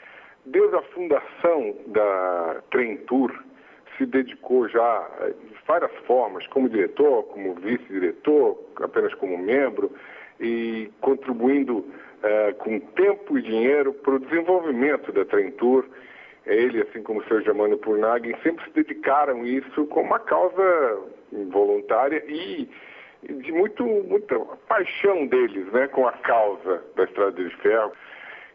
desde 0.47 0.75
a 0.75 0.81
fundação 0.93 1.75
da 1.85 2.63
Trentur 2.71 3.31
se 3.95 4.07
dedicou 4.07 4.67
já 4.69 5.07
de 5.19 5.55
várias 5.67 5.91
formas, 6.07 6.47
como 6.47 6.67
diretor, 6.67 7.23
como 7.25 7.53
vice-diretor, 7.55 8.57
apenas 8.81 9.13
como 9.15 9.37
membro, 9.37 9.91
e 10.39 10.91
contribuindo 11.01 11.77
uh, 11.77 12.53
com 12.57 12.79
tempo 12.79 13.37
e 13.37 13.41
dinheiro 13.41 13.93
para 13.93 14.15
o 14.15 14.19
desenvolvimento 14.19 15.11
da 15.11 15.25
Trentur. 15.25 15.85
Ele, 16.45 16.81
assim 16.81 17.03
como 17.03 17.19
o 17.19 17.23
Sr. 17.25 17.41
Germano 17.41 17.77
Purnagin, 17.77 18.33
sempre 18.41 18.63
se 18.65 18.71
dedicaram 18.71 19.41
a 19.41 19.47
isso 19.47 19.85
como 19.87 20.07
uma 20.07 20.19
causa 20.19 20.99
voluntária 21.49 22.23
e, 22.27 22.69
de 23.21 23.51
muito, 23.51 23.83
muita 23.83 24.39
paixão 24.67 25.27
deles 25.27 25.71
né, 25.73 25.87
com 25.87 26.07
a 26.07 26.13
causa 26.13 26.83
da 26.95 27.03
Estrada 27.03 27.43
de 27.43 27.55
Ferro. 27.57 27.91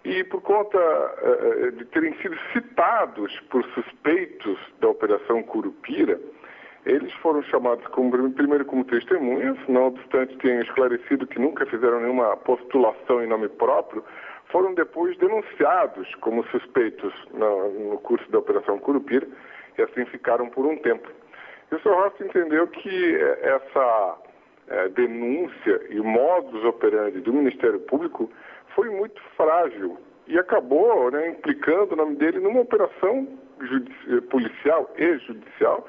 E 0.05 0.25
por 0.25 0.41
conta 0.41 0.79
uh, 0.79 1.73
de 1.73 1.85
terem 1.87 2.15
sido 2.17 2.37
citados 2.53 3.39
por 3.51 3.65
suspeitos 3.67 4.59
da 4.81 4.89
Operação 4.89 5.43
Curupira, 5.43 6.19
eles 6.85 7.13
foram 7.15 7.43
chamados 7.45 7.87
como, 7.89 8.11
primeiro 8.33 8.65
como 8.65 8.85
testemunhas, 8.85 9.57
não 9.69 9.87
obstante 9.87 10.37
tenham 10.39 10.63
esclarecido 10.63 11.27
que 11.27 11.39
nunca 11.39 11.65
fizeram 11.67 12.01
nenhuma 12.01 12.37
postulação 12.39 13.23
em 13.23 13.29
nome 13.29 13.49
próprio, 13.49 14.05
foram 14.47 14.75
depois 14.75 15.17
denunciados 15.19 16.13
como 16.17 16.45
suspeitos 16.49 17.15
no, 17.33 17.91
no 17.91 17.99
curso 17.99 18.29
da 18.31 18.39
Operação 18.41 18.79
Curupira 18.79 19.27
e 19.79 19.83
assim 19.83 20.05
ficaram 20.07 20.49
por 20.49 20.67
um 20.67 20.77
tempo. 20.77 21.09
E 21.71 21.75
o 21.75 21.81
Sr. 21.81 21.95
Rossi 21.95 22.25
entendeu 22.25 22.67
que 22.67 23.17
essa 23.43 24.19
é, 24.69 24.89
denúncia 24.89 25.81
e 25.89 26.01
o 26.01 26.05
modus 26.05 26.65
operandi 26.65 27.21
do 27.21 27.33
Ministério 27.33 27.81
Público 27.81 28.31
foi 28.75 28.91
muito 28.91 29.23
frágil 29.37 29.97
e 30.27 30.39
acabou 30.39 31.11
né, 31.11 31.31
implicando 31.31 31.95
o 31.95 31.97
nome 31.97 32.17
dele 32.17 32.41
numa 32.41 32.61
operação 32.61 33.27
policial 34.31 34.93
e 34.99 35.19
judicial 35.19 35.87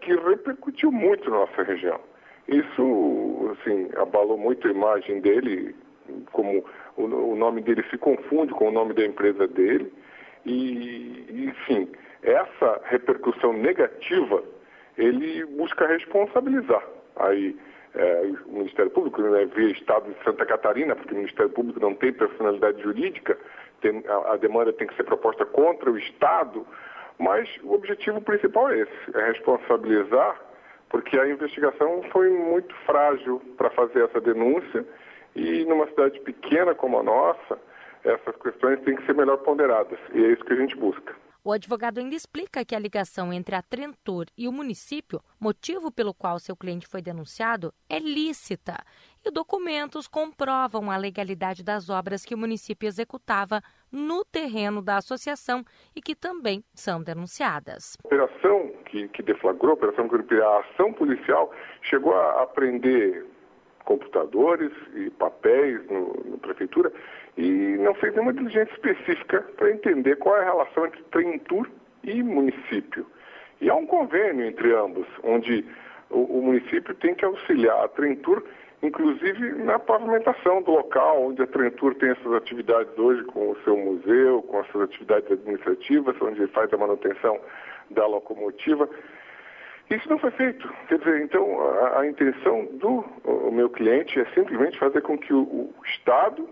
que 0.00 0.14
repercutiu 0.14 0.90
muito 0.90 1.30
na 1.30 1.38
nossa 1.38 1.62
região. 1.62 2.00
Isso, 2.48 3.56
assim, 3.60 3.88
abalou 3.96 4.36
muito 4.36 4.66
a 4.66 4.70
imagem 4.70 5.20
dele, 5.20 5.74
como 6.32 6.64
o, 6.96 7.36
nome 7.36 7.60
dele 7.60 7.84
se 7.90 7.96
confunde 7.96 8.52
com 8.52 8.68
o 8.68 8.72
nome 8.72 8.94
da 8.94 9.04
empresa 9.04 9.46
dele, 9.46 9.92
e, 10.44 11.46
enfim, 11.48 11.88
essa 12.22 12.80
repercussão 12.84 13.52
negativa, 13.52 14.42
ele 14.98 15.44
busca 15.46 15.86
responsabilizar 15.86 16.82
aí 17.16 17.56
é, 17.94 18.30
o 18.46 18.52
Ministério 18.52 18.90
Público, 18.90 19.20
né, 19.22 19.44
via 19.46 19.70
Estado 19.70 20.12
de 20.12 20.24
Santa 20.24 20.46
Catarina, 20.46 20.94
porque 20.94 21.12
o 21.12 21.16
Ministério 21.16 21.50
Público 21.50 21.80
não 21.80 21.94
tem 21.94 22.12
personalidade 22.12 22.82
jurídica, 22.82 23.36
tem, 23.80 24.02
a, 24.06 24.32
a, 24.32 24.36
demanda 24.36 24.72
tem 24.72 24.86
que 24.86 24.96
ser 24.96 25.04
proposta 25.04 25.44
contra 25.44 25.90
o 25.90 25.98
Estado, 25.98 26.66
mas 27.20 27.46
o 27.62 27.74
objetivo 27.74 28.20
principal 28.22 28.70
é 28.70 28.80
esse, 28.80 29.16
é 29.16 29.26
responsabilizar, 29.26 30.40
porque 30.88 31.18
a 31.18 31.28
investigação 31.28 32.02
foi 32.10 32.30
muito 32.30 32.74
frágil 32.86 33.40
para 33.58 33.70
fazer 33.70 34.04
essa 34.04 34.20
denúncia 34.20 34.84
e 35.36 35.64
numa 35.66 35.86
cidade 35.88 36.18
pequena 36.20 36.74
como 36.74 36.98
a 36.98 37.02
nossa, 37.02 37.58
essas 38.02 38.34
questões 38.36 38.80
têm 38.80 38.96
que 38.96 39.04
ser 39.04 39.14
melhor 39.14 39.36
ponderadas 39.38 39.98
e 40.14 40.24
é 40.24 40.32
isso 40.32 40.44
que 40.44 40.54
a 40.54 40.56
gente 40.56 40.74
busca. 40.74 41.14
O 41.42 41.52
advogado 41.52 41.98
ainda 41.98 42.14
explica 42.14 42.64
que 42.64 42.74
a 42.74 42.78
ligação 42.78 43.32
entre 43.32 43.54
a 43.54 43.62
Trentor 43.62 44.26
e 44.36 44.46
o 44.46 44.52
município, 44.52 45.22
motivo 45.38 45.90
pelo 45.90 46.12
qual 46.12 46.38
seu 46.38 46.54
cliente 46.54 46.86
foi 46.86 47.00
denunciado, 47.00 47.72
é 47.88 47.98
lícita 47.98 48.76
e 49.24 49.30
documentos 49.30 50.06
comprovam 50.06 50.90
a 50.90 50.98
legalidade 50.98 51.62
das 51.62 51.88
obras 51.88 52.26
que 52.26 52.34
o 52.34 52.38
município 52.38 52.86
executava 52.86 53.62
no 53.92 54.24
terreno 54.24 54.80
da 54.82 54.96
associação 54.96 55.64
e 55.94 56.00
que 56.00 56.14
também 56.14 56.62
são 56.74 57.02
denunciadas. 57.02 57.96
A 58.04 58.06
operação 58.06 58.72
que, 58.86 59.08
que 59.08 59.22
deflagrou, 59.22 59.72
a 59.72 59.74
operação 59.74 60.08
Curupira, 60.08 60.46
a 60.46 60.60
ação 60.60 60.92
policial 60.92 61.52
chegou 61.82 62.14
a 62.14 62.42
apreender 62.42 63.26
computadores 63.84 64.70
e 64.94 65.10
papéis 65.10 65.80
na 65.88 66.38
prefeitura 66.38 66.92
e 67.36 67.76
não 67.78 67.94
fez 67.94 68.12
nenhuma 68.12 68.32
diligência 68.32 68.72
específica 68.72 69.42
para 69.56 69.70
entender 69.70 70.16
qual 70.16 70.36
é 70.36 70.40
a 70.42 70.44
relação 70.44 70.86
entre 70.86 71.02
Trentur 71.04 71.68
e 72.04 72.22
município. 72.22 73.06
E 73.60 73.68
há 73.68 73.74
um 73.74 73.86
convênio 73.86 74.46
entre 74.46 74.74
ambos, 74.74 75.06
onde 75.22 75.64
o, 76.08 76.38
o 76.38 76.42
município 76.42 76.94
tem 76.94 77.14
que 77.14 77.24
auxiliar 77.24 77.84
a 77.84 77.88
Trentur, 77.88 78.44
inclusive 78.82 79.54
na 79.62 79.78
pavimentação 79.78 80.62
do 80.62 80.72
local, 80.72 81.26
onde 81.26 81.42
a 81.42 81.46
Trentur 81.46 81.94
tem 81.96 82.10
essas 82.10 82.32
atividades 82.32 82.96
hoje 82.98 83.22
com 83.24 83.50
o 83.50 83.56
seu 83.62 83.76
museu, 83.76 84.42
com 84.42 84.58
as 84.60 84.66
suas 84.68 84.84
atividades 84.84 85.30
administrativas, 85.30 86.16
onde 86.20 86.42
ele 86.42 86.52
faz 86.52 86.72
a 86.72 86.76
manutenção 86.76 87.38
da 87.90 88.06
locomotiva. 88.06 88.88
Isso 89.90 90.08
não 90.08 90.18
foi 90.18 90.30
feito. 90.30 90.72
Quer 90.88 90.98
dizer, 90.98 91.22
então, 91.22 91.60
a, 91.60 92.00
a 92.00 92.06
intenção 92.06 92.66
do 92.74 93.04
meu 93.50 93.68
cliente 93.68 94.20
é 94.20 94.24
simplesmente 94.32 94.78
fazer 94.78 95.02
com 95.02 95.18
que 95.18 95.34
o, 95.34 95.42
o 95.42 95.74
Estado 95.84 96.48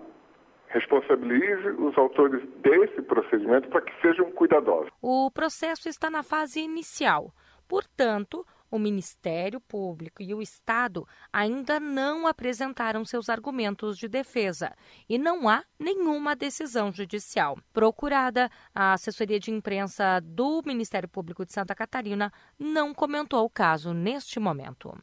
responsabilize 0.69 1.69
os 1.79 1.97
autores 1.97 2.43
desse 2.59 3.01
procedimento 3.03 3.69
para 3.69 3.81
que 3.81 3.93
sejam 4.03 4.31
cuidadosos. 4.33 4.91
O 5.01 5.31
processo 5.31 5.89
está 5.89 6.11
na 6.11 6.23
fase 6.23 6.61
inicial. 6.61 7.33
Portanto, 7.67 8.45
o 8.71 8.79
Ministério 8.79 9.61
Público 9.61 10.23
e 10.23 10.35
o 10.35 10.43
Estado 10.43 11.07
ainda 11.33 11.81
não 11.81 12.27
apresentaram 12.27 13.05
seus 13.05 13.29
argumentos 13.29 13.99
de 13.99 14.09
defesa 14.09 14.75
e 15.09 15.19
não 15.19 15.49
há 15.49 15.65
nenhuma 15.79 16.37
decisão 16.37 16.93
judicial. 16.93 17.59
Procurada, 17.73 18.51
a 18.75 18.93
assessoria 18.93 19.41
de 19.41 19.51
imprensa 19.51 20.21
do 20.23 20.63
Ministério 20.65 21.09
Público 21.09 21.45
de 21.45 21.53
Santa 21.53 21.75
Catarina 21.75 22.33
não 22.59 22.95
comentou 22.95 23.45
o 23.45 23.51
caso 23.51 23.93
neste 23.93 24.39
momento. 24.39 24.97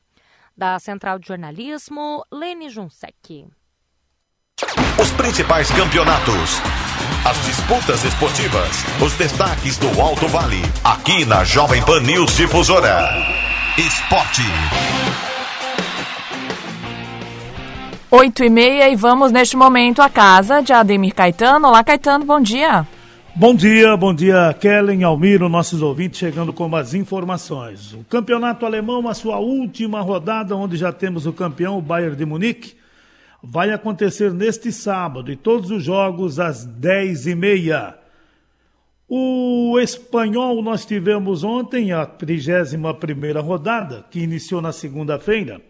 Da 0.55 0.79
Central 0.79 1.19
de 1.19 1.27
Jornalismo, 1.27 2.25
Lene 2.31 2.69
Junsec. 2.69 3.47
Os 4.97 5.11
principais 5.11 5.69
campeonatos. 5.71 6.61
As 7.25 7.37
disputas 7.45 8.03
esportivas. 8.05 8.85
Os 9.01 9.13
destaques 9.15 9.77
do 9.77 9.99
Alto 9.99 10.27
Vale. 10.29 10.61
Aqui 10.81 11.25
na 11.25 11.43
Jovem 11.43 11.83
Pan 11.83 11.99
News 11.99 12.37
Difusora. 12.37 13.34
Esporte. 13.77 14.41
Oito 18.09 18.41
e 18.41 18.49
meia 18.49 18.87
e 18.89 18.95
vamos 18.95 19.33
neste 19.33 19.57
momento 19.57 20.01
à 20.01 20.09
casa 20.09 20.61
de 20.61 20.71
Ademir 20.71 21.13
Caetano. 21.13 21.67
Olá, 21.67 21.83
Caetano, 21.83 22.23
bom 22.23 22.39
dia. 22.39 22.87
Bom 23.35 23.53
dia, 23.53 23.97
bom 23.97 24.13
dia, 24.13 24.55
Kellen, 24.57 25.03
Almiro, 25.03 25.49
nossos 25.49 25.81
ouvintes 25.81 26.17
chegando 26.17 26.53
com 26.53 26.73
as 26.73 26.93
informações. 26.93 27.91
O 27.91 28.05
campeonato 28.05 28.65
alemão, 28.65 29.09
a 29.09 29.13
sua 29.13 29.39
última 29.39 29.99
rodada, 29.99 30.55
onde 30.55 30.77
já 30.77 30.93
temos 30.93 31.25
o 31.25 31.33
campeão, 31.33 31.77
o 31.77 31.81
Bayern 31.81 32.15
de 32.15 32.25
Munique, 32.25 32.77
vai 33.43 33.71
acontecer 33.71 34.31
neste 34.31 34.71
sábado 34.71 35.29
e 35.29 35.35
todos 35.35 35.69
os 35.69 35.83
jogos 35.83 36.39
às 36.39 36.65
10h30. 36.65 38.04
O 39.07 39.77
espanhol 39.79 40.63
nós 40.63 40.83
tivemos 40.83 41.43
ontem 41.43 41.91
a 41.91 42.05
31 42.07 43.39
rodada, 43.39 44.03
que 44.09 44.19
iniciou 44.19 44.61
na 44.61 44.71
segunda-feira. 44.71 45.61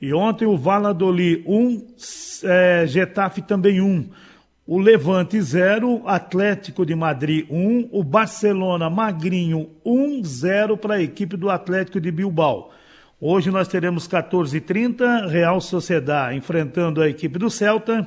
E 0.00 0.12
ontem 0.12 0.44
o 0.44 0.58
Valladolid 0.58 1.42
1, 1.46 1.56
um, 1.56 1.86
é, 2.44 2.84
Getafe 2.86 3.40
também 3.40 3.80
1. 3.80 3.84
Um. 3.86 4.08
O 4.66 4.78
Levante 4.78 5.40
0, 5.40 6.02
Atlético 6.06 6.84
de 6.84 6.94
Madrid 6.94 7.46
1, 7.50 7.56
um, 7.56 7.88
o 7.90 8.04
Barcelona 8.04 8.90
Magrinho 8.90 9.70
1-0 9.84 10.76
para 10.76 10.94
a 10.94 11.02
equipe 11.02 11.36
do 11.36 11.50
Atlético 11.50 12.00
de 12.00 12.10
Bilbao. 12.12 12.72
Hoje 13.20 13.50
nós 13.50 13.68
teremos 13.68 14.06
14h30, 14.06 15.28
Real 15.28 15.60
Sociedade 15.60 16.36
enfrentando 16.36 17.00
a 17.00 17.08
equipe 17.08 17.38
do 17.38 17.48
Celta, 17.48 18.06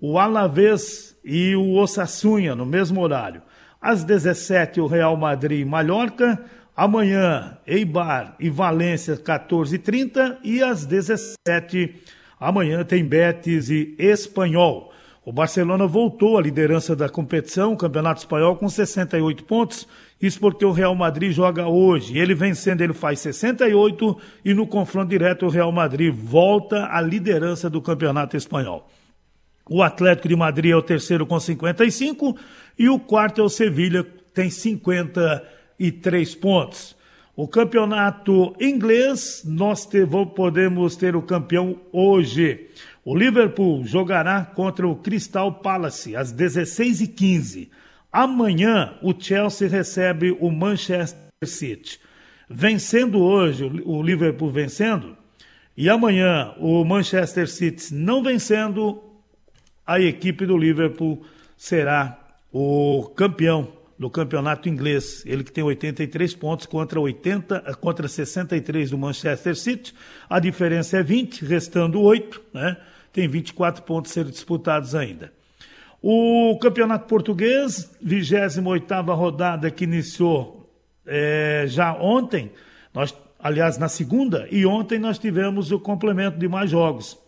o 0.00 0.18
Alavés 0.18 1.16
e 1.24 1.54
o 1.54 1.74
Osassunha 1.74 2.54
no 2.54 2.66
mesmo 2.66 3.00
horário. 3.00 3.42
Às 3.86 4.02
17 4.02 4.80
o 4.80 4.88
Real 4.88 5.16
Madrid 5.16 5.60
e 5.60 5.64
Mallorca, 5.64 6.42
amanhã 6.76 7.56
Eibar 7.64 8.34
e 8.40 8.50
Valência 8.50 9.16
14h30 9.16 10.38
e 10.42 10.60
às 10.60 10.84
17 10.84 11.94
amanhã 12.40 12.82
tem 12.82 13.04
Betis 13.04 13.70
e 13.70 13.94
Espanhol. 13.96 14.92
O 15.24 15.30
Barcelona 15.30 15.86
voltou 15.86 16.36
à 16.36 16.42
liderança 16.42 16.96
da 16.96 17.08
competição, 17.08 17.74
o 17.74 17.76
Campeonato 17.76 18.18
Espanhol, 18.18 18.56
com 18.56 18.68
68 18.68 19.44
pontos. 19.44 19.86
Isso 20.20 20.40
porque 20.40 20.64
o 20.64 20.72
Real 20.72 20.96
Madrid 20.96 21.30
joga 21.30 21.68
hoje. 21.68 22.18
Ele 22.18 22.34
vencendo, 22.34 22.80
ele 22.80 22.92
faz 22.92 23.20
68 23.20 24.18
e 24.44 24.52
no 24.52 24.66
confronto 24.66 25.10
direto 25.10 25.46
o 25.46 25.48
Real 25.48 25.70
Madrid 25.70 26.12
volta 26.12 26.88
à 26.90 27.00
liderança 27.00 27.70
do 27.70 27.80
Campeonato 27.80 28.36
Espanhol. 28.36 28.88
O 29.68 29.82
Atlético 29.82 30.28
de 30.28 30.36
Madrid 30.36 30.70
é 30.70 30.76
o 30.76 30.82
terceiro 30.82 31.26
com 31.26 31.40
55 31.40 32.36
e 32.78 32.88
o 32.88 33.00
quarto 33.00 33.40
é 33.40 33.44
o 33.44 33.48
Sevilha, 33.48 34.06
tem 34.32 34.48
53 34.48 36.34
pontos. 36.36 36.96
O 37.34 37.46
campeonato 37.46 38.54
inglês, 38.60 39.42
nós 39.44 39.84
te, 39.84 40.06
podemos 40.34 40.96
ter 40.96 41.16
o 41.16 41.20
campeão 41.20 41.78
hoje. 41.92 42.68
O 43.04 43.14
Liverpool 43.14 43.84
jogará 43.84 44.44
contra 44.44 44.88
o 44.88 44.96
Crystal 44.96 45.52
Palace 45.52 46.16
às 46.16 46.32
16h15. 46.32 47.68
Amanhã, 48.10 48.94
o 49.02 49.12
Chelsea 49.18 49.68
recebe 49.68 50.34
o 50.40 50.50
Manchester 50.50 51.18
City. 51.44 52.00
Vencendo 52.48 53.20
hoje, 53.20 53.64
o 53.84 54.00
Liverpool 54.00 54.50
vencendo, 54.50 55.16
e 55.76 55.90
amanhã 55.90 56.54
o 56.58 56.82
Manchester 56.84 57.48
City 57.48 57.92
não 57.92 58.22
vencendo, 58.22 59.02
a 59.86 60.00
equipe 60.00 60.44
do 60.44 60.56
Liverpool 60.58 61.22
será 61.56 62.18
o 62.52 63.04
campeão 63.14 63.68
do 63.98 64.10
campeonato 64.10 64.68
inglês. 64.68 65.22
Ele 65.24 65.42
que 65.42 65.52
tem 65.52 65.64
83 65.64 66.34
pontos 66.34 66.66
contra 66.66 67.00
80, 67.00 67.60
contra 67.80 68.08
63 68.08 68.90
do 68.90 68.98
Manchester 68.98 69.56
City. 69.56 69.94
A 70.28 70.38
diferença 70.38 70.98
é 70.98 71.02
20, 71.02 71.44
restando 71.44 72.00
8, 72.00 72.42
né? 72.52 72.76
Tem 73.12 73.26
24 73.26 73.82
pontos 73.82 74.10
a 74.10 74.14
ser 74.14 74.24
disputados 74.24 74.94
ainda. 74.94 75.32
O 76.02 76.58
Campeonato 76.60 77.06
Português, 77.06 77.90
28ª 78.04 79.14
rodada 79.14 79.70
que 79.70 79.84
iniciou 79.84 80.70
é, 81.06 81.64
já 81.66 81.94
ontem, 81.94 82.52
nós, 82.92 83.16
aliás, 83.38 83.78
na 83.78 83.88
segunda, 83.88 84.46
e 84.50 84.66
ontem 84.66 84.98
nós 84.98 85.18
tivemos 85.18 85.72
o 85.72 85.80
complemento 85.80 86.38
de 86.38 86.46
mais 86.46 86.70
jogos. 86.70 87.18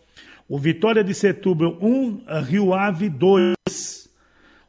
O 0.49 0.57
Vitória 0.57 1.03
de 1.03 1.13
Setúbal 1.13 1.77
1, 1.79 2.23
Rio 2.41 2.73
Ave 2.73 3.07
2. 3.07 3.53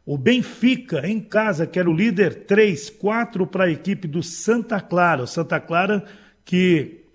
O 0.05 0.19
Benfica, 0.19 1.09
em 1.09 1.19
casa, 1.19 1.67
que 1.67 1.79
era 1.79 1.89
o 1.89 1.95
líder, 1.95 2.45
3, 2.45 2.91
4 2.91 3.47
para 3.47 3.65
a 3.65 3.71
equipe 3.71 4.07
do 4.07 4.23
Santa 4.23 4.79
Clara. 4.79 5.23
O 5.23 5.27
Santa 5.27 5.59
Clara 5.59 6.05
que 6.45 7.07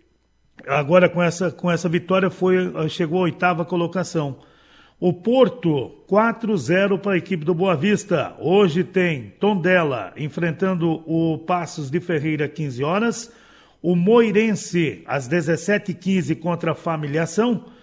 agora 0.65 1.07
com 1.07 1.21
essa, 1.21 1.51
com 1.51 1.69
essa 1.69 1.87
vitória 1.87 2.31
foi, 2.31 2.57
chegou 2.89 3.19
à 3.19 3.23
oitava 3.25 3.63
colocação. 3.63 4.37
O 4.99 5.13
Porto, 5.13 6.03
4-0 6.09 6.97
para 6.97 7.13
a 7.13 7.17
equipe 7.17 7.45
do 7.45 7.53
Boa 7.53 7.75
Vista. 7.75 8.35
Hoje 8.39 8.83
tem 8.83 9.33
Tondela 9.39 10.11
enfrentando 10.17 11.03
o 11.05 11.37
Passos 11.37 11.91
de 11.91 11.99
Ferreira, 11.99 12.47
15 12.47 12.83
horas. 12.83 13.31
O 13.79 13.95
Moirense, 13.95 15.03
às 15.05 15.29
17h15, 15.29 16.39
contra 16.39 16.71
a 16.71 16.75
Familiação. 16.75 17.74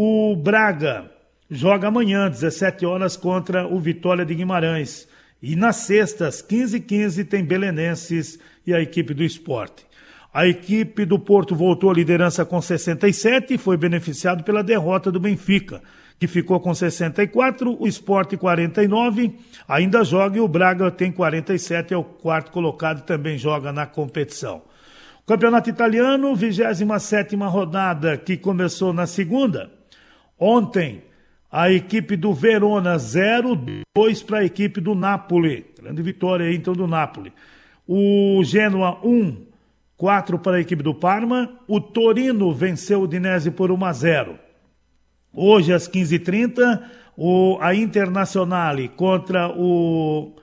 O 0.00 0.36
Braga 0.36 1.10
joga 1.50 1.88
amanhã, 1.88 2.30
17 2.30 2.86
horas, 2.86 3.16
contra 3.16 3.66
o 3.66 3.80
Vitória 3.80 4.24
de 4.24 4.32
Guimarães. 4.32 5.08
E 5.42 5.56
nas 5.56 5.74
sextas, 5.74 6.40
15h15, 6.40 7.26
tem 7.26 7.44
Belenenses 7.44 8.38
e 8.64 8.72
a 8.72 8.80
equipe 8.80 9.12
do 9.12 9.24
esporte. 9.24 9.84
A 10.32 10.46
equipe 10.46 11.04
do 11.04 11.18
Porto 11.18 11.56
voltou 11.56 11.90
à 11.90 11.94
liderança 11.94 12.44
com 12.44 12.62
67 12.62 13.54
e 13.54 13.58
foi 13.58 13.76
beneficiado 13.76 14.44
pela 14.44 14.62
derrota 14.62 15.10
do 15.10 15.18
Benfica 15.18 15.82
que 16.16 16.28
ficou 16.28 16.60
com 16.60 16.72
64, 16.72 17.76
o 17.80 17.86
Esporte 17.86 18.36
49, 18.36 19.36
ainda 19.68 20.04
joga 20.04 20.36
e 20.38 20.40
o 20.40 20.48
Braga 20.48 20.90
tem 20.90 21.12
47, 21.12 21.94
é 21.94 21.96
o 21.96 22.02
quarto 22.02 22.50
colocado, 22.50 23.04
também 23.04 23.38
joga 23.38 23.72
na 23.72 23.86
competição. 23.86 24.62
Campeonato 25.24 25.70
Italiano, 25.70 26.34
27 26.34 27.36
rodada, 27.36 28.16
que 28.16 28.36
começou 28.36 28.92
na 28.92 29.06
segunda. 29.06 29.77
Ontem, 30.38 31.02
a 31.50 31.70
equipe 31.70 32.16
do 32.16 32.32
Verona 32.32 32.98
0, 32.98 33.58
2 33.96 34.22
para 34.22 34.38
a 34.38 34.44
equipe 34.44 34.80
do 34.80 34.94
Napoli. 34.94 35.66
Grande 35.80 36.02
vitória 36.02 36.46
aí, 36.46 36.54
então, 36.54 36.74
do 36.74 36.86
Napoli. 36.86 37.32
O 37.86 38.42
Genoa 38.44 39.00
1, 39.04 39.46
4 39.96 40.38
para 40.38 40.56
a 40.58 40.60
equipe 40.60 40.82
do 40.82 40.94
Parma. 40.94 41.58
O 41.66 41.80
Torino 41.80 42.52
venceu 42.52 43.02
o 43.02 43.08
Dinese 43.08 43.50
por 43.50 43.72
1 43.72 43.84
a 43.84 43.92
0. 43.92 44.38
Hoje, 45.32 45.72
às 45.72 45.88
15h30, 45.88 46.82
o, 47.16 47.58
a 47.60 47.74
Internazionale 47.74 48.88
contra 48.88 49.48
o, 49.48 50.36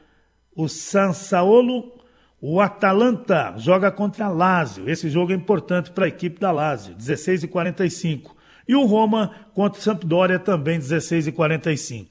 o 0.56 0.68
San 0.68 1.14
Saolo. 1.14 1.94
O 2.42 2.60
Atalanta 2.60 3.56
joga 3.58 3.90
contra 3.92 4.26
a 4.26 4.30
Lazio. 4.30 4.90
Esse 4.90 5.10
jogo 5.10 5.32
é 5.32 5.36
importante 5.36 5.92
para 5.92 6.06
a 6.06 6.10
equipe 6.10 6.40
da 6.40 6.52
Lazio, 6.52 6.94
16h45. 6.96 8.35
E 8.68 8.76
o 8.76 8.86
Roma 8.86 9.32
contra 9.54 9.80
o 9.80 9.84
Sampdoria, 9.84 10.40
também 10.40 10.80
16h45. 10.80 12.08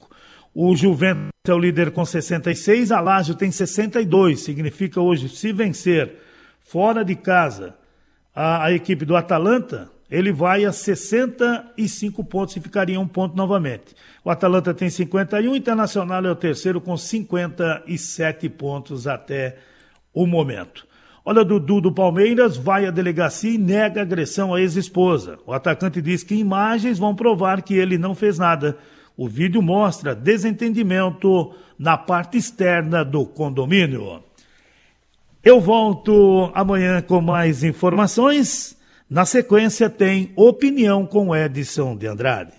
O 0.53 0.75
Juventus 0.75 1.29
é 1.45 1.53
o 1.53 1.59
líder 1.59 1.91
com 1.91 2.05
66, 2.05 2.91
a 2.91 3.01
Lazio 3.01 3.35
tem 3.35 3.51
62. 3.51 4.41
Significa 4.41 5.01
hoje, 5.01 5.27
se 5.27 5.51
vencer 5.51 6.13
fora 6.63 7.03
de 7.03 7.15
casa 7.15 7.75
a, 8.33 8.65
a 8.65 8.71
equipe 8.71 9.03
do 9.03 9.15
Atalanta, 9.15 9.89
ele 10.09 10.31
vai 10.31 10.65
a 10.65 10.71
65 10.71 12.23
pontos 12.23 12.55
e 12.55 12.61
ficaria 12.61 12.99
um 12.99 13.07
ponto 13.07 13.35
novamente. 13.35 13.95
O 14.23 14.29
Atalanta 14.29 14.73
tem 14.73 14.89
51, 14.89 15.51
o 15.51 15.55
Internacional 15.55 16.25
é 16.25 16.31
o 16.31 16.35
terceiro 16.35 16.79
com 16.79 16.95
57 16.95 18.47
pontos 18.49 19.07
até 19.07 19.57
o 20.13 20.25
momento. 20.25 20.87
Olha, 21.27 21.43
Dudu 21.43 21.81
do 21.81 21.91
Palmeiras 21.91 22.55
vai 22.55 22.85
à 22.85 22.91
delegacia 22.91 23.49
e 23.49 23.57
nega 23.57 24.03
agressão 24.03 24.53
à 24.53 24.61
ex-esposa. 24.61 25.39
O 25.47 25.53
atacante 25.53 25.99
diz 25.99 26.21
que 26.21 26.35
imagens 26.35 26.99
vão 26.99 27.15
provar 27.15 27.63
que 27.63 27.73
ele 27.73 27.97
não 27.97 28.13
fez 28.13 28.37
nada. 28.37 28.77
O 29.17 29.27
vídeo 29.27 29.59
mostra 29.59 30.13
desentendimento 30.13 31.51
na 31.79 31.97
parte 31.97 32.37
externa 32.37 33.03
do 33.03 33.25
condomínio. 33.25 34.21
Eu 35.43 35.59
volto 35.59 36.51
amanhã 36.53 37.01
com 37.01 37.19
mais 37.21 37.63
informações. 37.63 38.77
Na 39.09 39.25
sequência, 39.25 39.89
tem 39.89 40.31
Opinião 40.35 41.07
com 41.07 41.35
Edson 41.35 41.97
de 41.97 42.05
Andrade. 42.05 42.51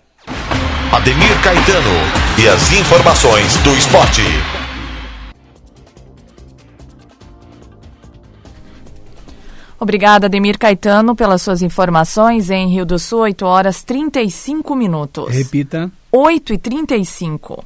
Ademir 0.93 1.43
Caetano 1.43 2.43
e 2.43 2.49
as 2.49 2.73
informações 2.73 3.57
do 3.59 3.71
esporte. 3.77 4.66
Obrigada, 9.79 10.27
Ademir 10.27 10.59
Caetano, 10.59 11.15
pelas 11.15 11.43
suas 11.43 11.63
informações. 11.63 12.51
Em 12.51 12.69
Rio 12.69 12.87
do 12.87 12.99
Sul, 12.99 13.21
8 13.21 13.45
horas 13.45 13.83
35 13.83 14.75
minutos. 14.75 15.35
Repita. 15.35 15.91
8 16.11 16.55
e 16.55 16.59
35. 16.59 17.65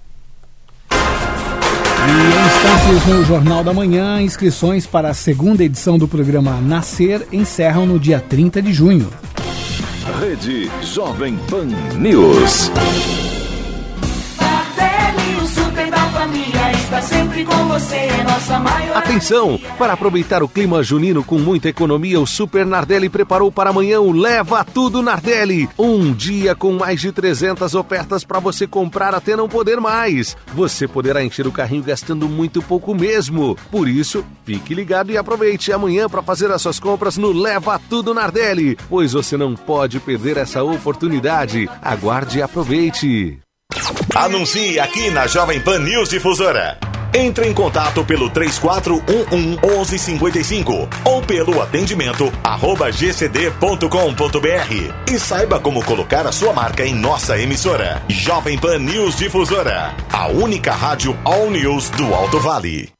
E 0.90 2.12
em 2.12 2.46
instantes 2.46 3.06
no 3.06 3.24
Jornal 3.24 3.62
da 3.62 3.72
Manhã, 3.72 4.20
inscrições 4.20 4.86
para 4.86 5.10
a 5.10 5.14
segunda 5.14 5.62
edição 5.62 5.98
do 5.98 6.08
programa 6.08 6.60
Nascer 6.60 7.26
encerram 7.30 7.86
no 7.86 8.00
dia 8.00 8.18
30 8.20 8.62
de 8.62 8.72
junho. 8.72 9.08
Rede 10.18 10.70
Jovem 10.82 11.36
Pan 11.48 11.68
News. 11.96 12.70
Sempre 17.02 17.44
com 17.44 17.68
você, 17.68 17.96
é 17.96 18.22
nossa 18.22 18.58
maior. 18.58 18.96
Atenção! 18.96 19.60
Para 19.78 19.92
aproveitar 19.94 20.42
o 20.42 20.48
clima 20.48 20.82
junino 20.82 21.22
com 21.24 21.38
muita 21.38 21.68
economia, 21.68 22.20
o 22.20 22.26
Super 22.26 22.66
Nardelli 22.66 23.08
preparou 23.08 23.50
para 23.50 23.70
amanhã 23.70 24.00
o 24.00 24.12
Leva 24.12 24.64
Tudo 24.64 25.02
Nardelli. 25.02 25.68
Um 25.78 26.12
dia 26.12 26.54
com 26.54 26.72
mais 26.72 27.00
de 27.00 27.12
300 27.12 27.74
ofertas 27.74 28.24
para 28.24 28.38
você 28.38 28.66
comprar 28.66 29.14
até 29.14 29.36
não 29.36 29.48
poder 29.48 29.80
mais. 29.80 30.36
Você 30.54 30.86
poderá 30.86 31.24
encher 31.24 31.46
o 31.46 31.52
carrinho 31.52 31.82
gastando 31.82 32.28
muito 32.28 32.62
pouco 32.62 32.94
mesmo. 32.94 33.56
Por 33.70 33.88
isso, 33.88 34.24
fique 34.44 34.74
ligado 34.74 35.10
e 35.10 35.16
aproveite 35.16 35.72
amanhã 35.72 36.08
para 36.08 36.22
fazer 36.22 36.50
as 36.50 36.62
suas 36.62 36.78
compras 36.78 37.16
no 37.16 37.32
Leva 37.32 37.80
Tudo 37.88 38.14
Nardelli, 38.14 38.76
pois 38.88 39.12
você 39.12 39.36
não 39.36 39.54
pode 39.54 40.00
perder 40.00 40.36
essa 40.36 40.62
oportunidade. 40.62 41.68
Aguarde 41.82 42.38
e 42.38 42.42
aproveite. 42.42 43.38
Anuncie 44.14 44.78
aqui 44.80 45.10
na 45.10 45.26
Jovem 45.26 45.60
Pan 45.60 45.78
News 45.78 46.08
Difusora. 46.08 46.89
Entre 47.12 47.48
em 47.48 47.54
contato 47.54 48.04
pelo 48.04 48.30
3411 48.30 49.58
1155 49.60 50.88
ou 51.04 51.22
pelo 51.22 51.60
atendimento 51.60 52.32
arroba 52.42 52.90
gcd.com.br 52.90 54.50
e 55.10 55.18
saiba 55.18 55.58
como 55.58 55.84
colocar 55.84 56.26
a 56.26 56.32
sua 56.32 56.52
marca 56.52 56.84
em 56.84 56.94
nossa 56.94 57.38
emissora. 57.38 58.02
Jovem 58.08 58.58
Pan 58.58 58.78
News 58.78 59.16
Difusora, 59.16 59.94
a 60.12 60.28
única 60.28 60.72
rádio 60.72 61.18
All 61.24 61.50
News 61.50 61.90
do 61.90 62.14
Alto 62.14 62.38
Vale. 62.38 62.99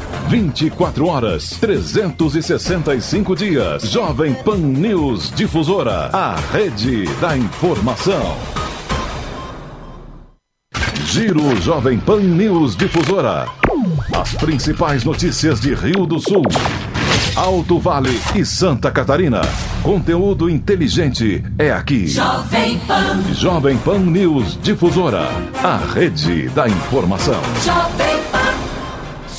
24 0.31 1.07
horas, 1.07 1.49
365 1.59 3.35
dias. 3.35 3.83
Jovem 3.83 4.33
Pan 4.33 4.55
News 4.55 5.29
Difusora, 5.35 6.09
a 6.13 6.37
rede 6.53 7.03
da 7.19 7.35
informação. 7.35 8.37
Giro 11.07 11.59
Jovem 11.61 11.99
Pan 11.99 12.21
News 12.21 12.77
Difusora. 12.77 13.45
As 14.17 14.33
principais 14.35 15.03
notícias 15.03 15.59
de 15.59 15.73
Rio 15.73 16.05
do 16.05 16.17
Sul, 16.21 16.43
Alto 17.35 17.77
Vale 17.77 18.17
e 18.33 18.45
Santa 18.45 18.89
Catarina. 18.89 19.41
Conteúdo 19.83 20.49
inteligente 20.49 21.43
é 21.59 21.73
aqui. 21.73 22.07
Jovem 22.07 22.79
Pan. 22.87 23.21
Jovem 23.33 23.77
Pan 23.79 23.99
News 23.99 24.57
Difusora, 24.63 25.27
a 25.61 25.75
rede 25.93 26.47
da 26.51 26.69
informação. 26.69 27.41
Jovem. 27.65 28.10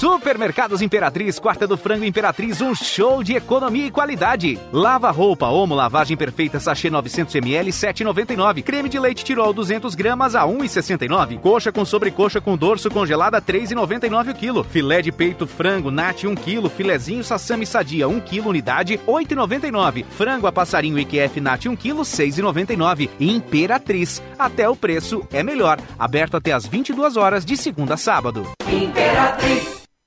Supermercados 0.03 0.83
Imperatriz, 0.83 1.39
quarta 1.39 1.65
do 1.65 1.77
frango 1.77 2.05
Imperatriz, 2.05 2.61
um 2.61 2.75
show 2.75 3.23
de 3.23 3.37
economia 3.37 3.87
e 3.87 3.91
qualidade. 3.93 4.59
Lava 4.73 5.13
roupa, 5.13 5.47
Omo 5.47 5.77
lavagem 5.77 6.17
perfeita, 6.17 6.59
sachê 6.59 6.91
900ml, 6.91 7.69
7,99. 7.69 8.65
Creme 8.65 8.89
de 8.89 8.99
leite 8.99 9.25
Tirol 9.25 9.53
200 9.53 9.95
gramas 9.95 10.35
a 10.35 10.43
1,69. 10.43 11.39
Coxa 11.39 11.71
com 11.71 11.85
sobrecoxa 11.85 12.41
com 12.41 12.57
dorso 12.57 12.91
congelada 12.91 13.41
3,99 13.41 14.33
o 14.33 14.35
quilo. 14.35 14.65
Filé 14.65 15.03
de 15.03 15.13
peito 15.13 15.47
frango 15.47 15.89
Nat 15.89 16.25
1 16.25 16.35
quilo. 16.35 16.69
Filezinho 16.69 17.23
sassami 17.23 17.65
sadia 17.65 18.09
1 18.09 18.23
quilo 18.23 18.51
unidade 18.51 18.99
8,99. 19.07 20.05
Frango 20.05 20.49
a 20.49 20.53
passarinho 20.53 20.99
IQF 20.99 21.41
Nat 21.41 21.67
1 21.67 21.77
quilo 21.77 22.03
6,99. 22.03 23.09
Imperatriz, 23.21 24.21
até 24.37 24.69
o 24.69 24.75
preço 24.75 25.25
é 25.33 25.45
melhor. 25.45 25.79
Aberto 25.97 26.37
até 26.37 26.51
às 26.51 26.67
22 26.67 27.17
horas 27.17 27.45
de 27.45 27.57
segunda 27.57 27.95
a 27.95 27.97
sábado. 27.97 28.51
Imperatriz. 28.67 29.83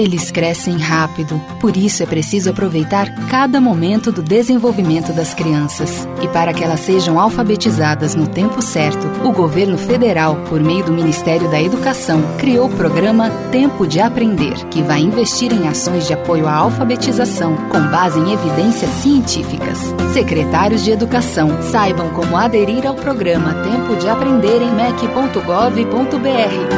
Eles 0.00 0.30
crescem 0.30 0.78
rápido, 0.78 1.38
por 1.60 1.76
isso 1.76 2.02
é 2.02 2.06
preciso 2.06 2.48
aproveitar 2.48 3.14
cada 3.26 3.60
momento 3.60 4.10
do 4.10 4.22
desenvolvimento 4.22 5.12
das 5.12 5.34
crianças. 5.34 6.08
E 6.22 6.28
para 6.28 6.54
que 6.54 6.64
elas 6.64 6.80
sejam 6.80 7.20
alfabetizadas 7.20 8.14
no 8.14 8.26
tempo 8.26 8.62
certo, 8.62 9.06
o 9.22 9.30
governo 9.30 9.76
federal, 9.76 10.36
por 10.48 10.58
meio 10.58 10.82
do 10.86 10.90
Ministério 10.90 11.50
da 11.50 11.60
Educação, 11.60 12.22
criou 12.38 12.66
o 12.66 12.74
programa 12.74 13.28
Tempo 13.52 13.86
de 13.86 14.00
Aprender, 14.00 14.54
que 14.70 14.80
vai 14.80 15.00
investir 15.00 15.52
em 15.52 15.68
ações 15.68 16.06
de 16.06 16.14
apoio 16.14 16.48
à 16.48 16.54
alfabetização 16.54 17.54
com 17.68 17.86
base 17.88 18.18
em 18.18 18.32
evidências 18.32 18.90
científicas. 19.02 19.78
Secretários 20.14 20.82
de 20.82 20.92
Educação, 20.92 21.60
saibam 21.60 22.08
como 22.14 22.38
aderir 22.38 22.86
ao 22.86 22.94
programa 22.94 23.52
Tempo 23.52 23.96
de 23.96 24.08
Aprender 24.08 24.62
em 24.62 24.72
mec.gov.br. 24.72 25.44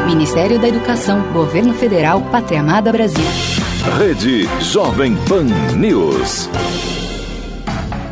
Ministério 0.06 0.58
da 0.58 0.66
Educação, 0.66 1.22
Governo 1.32 1.72
Federal, 1.72 2.20
Pátria 2.22 2.58
Amada 2.58 2.90
Brasil. 2.90 3.11
Rede 3.98 4.48
Jovem 4.60 5.16
Pan 5.28 5.44
News. 5.76 6.48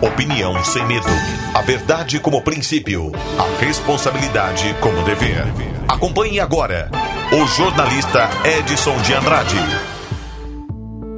Opinião 0.03 0.63
sem 0.65 0.87
medo. 0.87 1.07
A 1.55 1.63
verdade 1.63 2.19
como 2.21 2.43
princípio. 2.43 3.13
A 3.39 3.65
responsabilidade 3.65 4.75
como 4.81 5.03
dever. 5.05 5.45
Acompanhe 5.89 6.41
agora 6.41 6.91
o 7.33 7.47
jornalista 7.47 8.29
Edson 8.45 8.97
de 9.03 9.15
Andrade. 9.15 9.57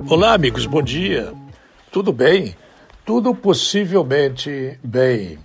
Olá, 0.08 0.34
amigos, 0.34 0.66
bom 0.66 0.82
dia. 0.82 1.32
Tudo 1.90 2.12
bem? 2.12 2.54
Tudo 3.04 3.34
possivelmente 3.34 4.78
bem. 4.82 5.38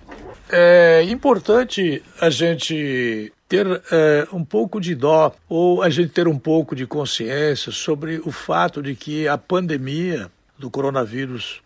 É 0.50 1.02
importante 1.08 2.02
a 2.20 2.30
gente 2.30 3.32
ter 3.48 3.66
é, 3.90 4.28
um 4.32 4.44
pouco 4.44 4.80
de 4.80 4.94
dó 4.94 5.34
ou 5.48 5.82
a 5.82 5.88
gente 5.88 6.10
ter 6.10 6.28
um 6.28 6.38
pouco 6.38 6.76
de 6.76 6.86
consciência 6.86 7.72
sobre 7.72 8.20
o 8.24 8.30
fato 8.30 8.82
de 8.82 8.94
que 8.94 9.26
a 9.26 9.38
pandemia 9.38 10.30
do 10.58 10.70
coronavírus 10.70 11.62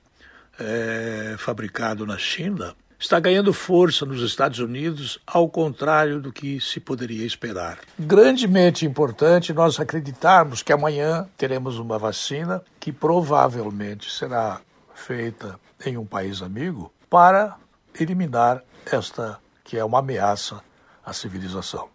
é, 0.60 1.34
fabricado 1.38 2.06
na 2.06 2.16
China 2.16 2.74
está 2.98 3.18
ganhando 3.18 3.52
força 3.52 4.06
nos 4.06 4.22
Estados 4.22 4.60
Unidos, 4.60 5.18
ao 5.26 5.48
contrário 5.48 6.20
do 6.20 6.32
que 6.32 6.60
se 6.60 6.78
poderia 6.78 7.26
esperar. 7.26 7.78
Grandemente 7.98 8.86
importante 8.86 9.52
nós 9.52 9.80
acreditarmos 9.80 10.62
que 10.62 10.72
amanhã 10.72 11.26
teremos 11.36 11.80
uma 11.80 11.98
vacina 11.98 12.62
que 12.78 12.92
provavelmente 12.92 14.08
será 14.08 14.60
feita 14.94 15.58
em 15.84 15.96
um 15.96 16.06
país 16.06 16.42
amigo 16.42 16.92
para 17.10 17.56
eliminar 17.98 18.62
esta 18.86 19.40
que 19.64 19.76
é 19.76 19.84
uma 19.84 19.98
ameaça 19.98 20.62
à 21.05 21.12
civilização. 21.12 21.88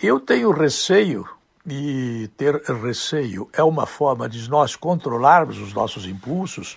Eu 0.00 0.18
tenho 0.18 0.50
receio 0.50 1.28
e 1.66 2.28
ter 2.36 2.56
receio 2.82 3.48
é 3.52 3.62
uma 3.62 3.86
forma 3.86 4.28
de 4.28 4.48
nós 4.50 4.74
controlarmos 4.74 5.58
os 5.58 5.72
nossos 5.72 6.06
impulsos, 6.06 6.76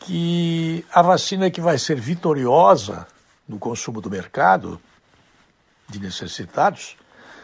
que 0.00 0.84
a 0.92 1.02
vacina 1.02 1.50
que 1.50 1.60
vai 1.60 1.78
ser 1.78 2.00
vitoriosa 2.00 3.06
no 3.48 3.58
consumo 3.58 4.00
do 4.00 4.10
mercado 4.10 4.80
de 5.88 5.98
necessitados 5.98 6.96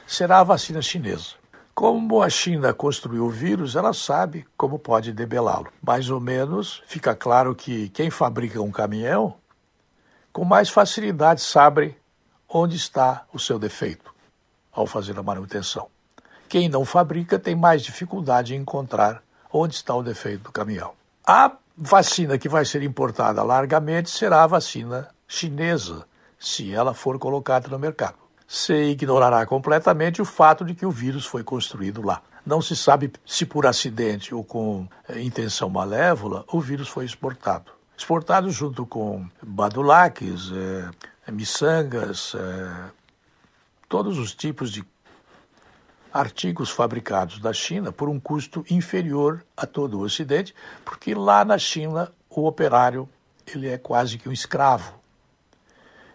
será 0.06 0.40
a 0.40 0.44
vacina 0.44 0.82
chinesa. 0.82 1.34
Como 1.74 2.22
a 2.22 2.28
China 2.28 2.72
construiu 2.72 3.24
o 3.24 3.30
vírus, 3.30 3.74
ela 3.74 3.92
sabe 3.92 4.46
como 4.56 4.78
pode 4.78 5.12
debelá-lo. 5.12 5.72
Mais 5.82 6.08
ou 6.08 6.20
menos 6.20 6.82
fica 6.86 7.16
claro 7.16 7.54
que 7.54 7.88
quem 7.88 8.10
fabrica 8.10 8.60
um 8.60 8.70
caminhão 8.70 9.34
com 10.32 10.44
mais 10.44 10.68
facilidade 10.68 11.40
sabe 11.40 11.96
onde 12.56 12.76
está 12.76 13.24
o 13.32 13.38
seu 13.38 13.58
defeito 13.58 14.14
ao 14.72 14.86
fazer 14.86 15.18
a 15.18 15.22
manutenção. 15.24 15.88
Quem 16.48 16.68
não 16.68 16.84
fabrica 16.84 17.36
tem 17.36 17.56
mais 17.56 17.82
dificuldade 17.82 18.54
em 18.54 18.60
encontrar 18.60 19.20
onde 19.52 19.74
está 19.74 19.92
o 19.92 20.04
defeito 20.04 20.44
do 20.44 20.52
caminhão. 20.52 20.92
A 21.26 21.50
vacina 21.76 22.38
que 22.38 22.48
vai 22.48 22.64
ser 22.64 22.84
importada 22.84 23.42
largamente 23.42 24.08
será 24.08 24.44
a 24.44 24.46
vacina 24.46 25.08
chinesa, 25.26 26.06
se 26.38 26.72
ela 26.72 26.94
for 26.94 27.18
colocada 27.18 27.68
no 27.68 27.78
mercado. 27.78 28.18
Se 28.46 28.72
ignorará 28.72 29.44
completamente 29.46 30.22
o 30.22 30.24
fato 30.24 30.64
de 30.64 30.74
que 30.74 30.86
o 30.86 30.92
vírus 30.92 31.26
foi 31.26 31.42
construído 31.42 32.02
lá. 32.02 32.22
Não 32.46 32.62
se 32.62 32.76
sabe 32.76 33.12
se 33.26 33.44
por 33.44 33.66
acidente 33.66 34.32
ou 34.32 34.44
com 34.44 34.86
eh, 35.08 35.20
intenção 35.20 35.68
malévola 35.68 36.44
o 36.52 36.60
vírus 36.60 36.88
foi 36.88 37.04
exportado 37.04 37.72
exportados 37.96 38.54
junto 38.54 38.84
com 38.84 39.26
badulaques, 39.42 40.50
é, 40.52 40.90
miçangas, 41.32 42.34
é, 42.34 42.90
todos 43.88 44.18
os 44.18 44.34
tipos 44.34 44.70
de 44.70 44.84
artigos 46.12 46.70
fabricados 46.70 47.40
da 47.40 47.52
China 47.52 47.90
por 47.90 48.08
um 48.08 48.20
custo 48.20 48.64
inferior 48.70 49.44
a 49.56 49.66
todo 49.66 49.98
o 49.98 50.02
Ocidente, 50.02 50.54
porque 50.84 51.14
lá 51.14 51.44
na 51.44 51.58
China 51.58 52.12
o 52.30 52.46
operário 52.46 53.08
ele 53.46 53.68
é 53.68 53.76
quase 53.76 54.16
que 54.16 54.28
um 54.28 54.32
escravo. 54.32 54.94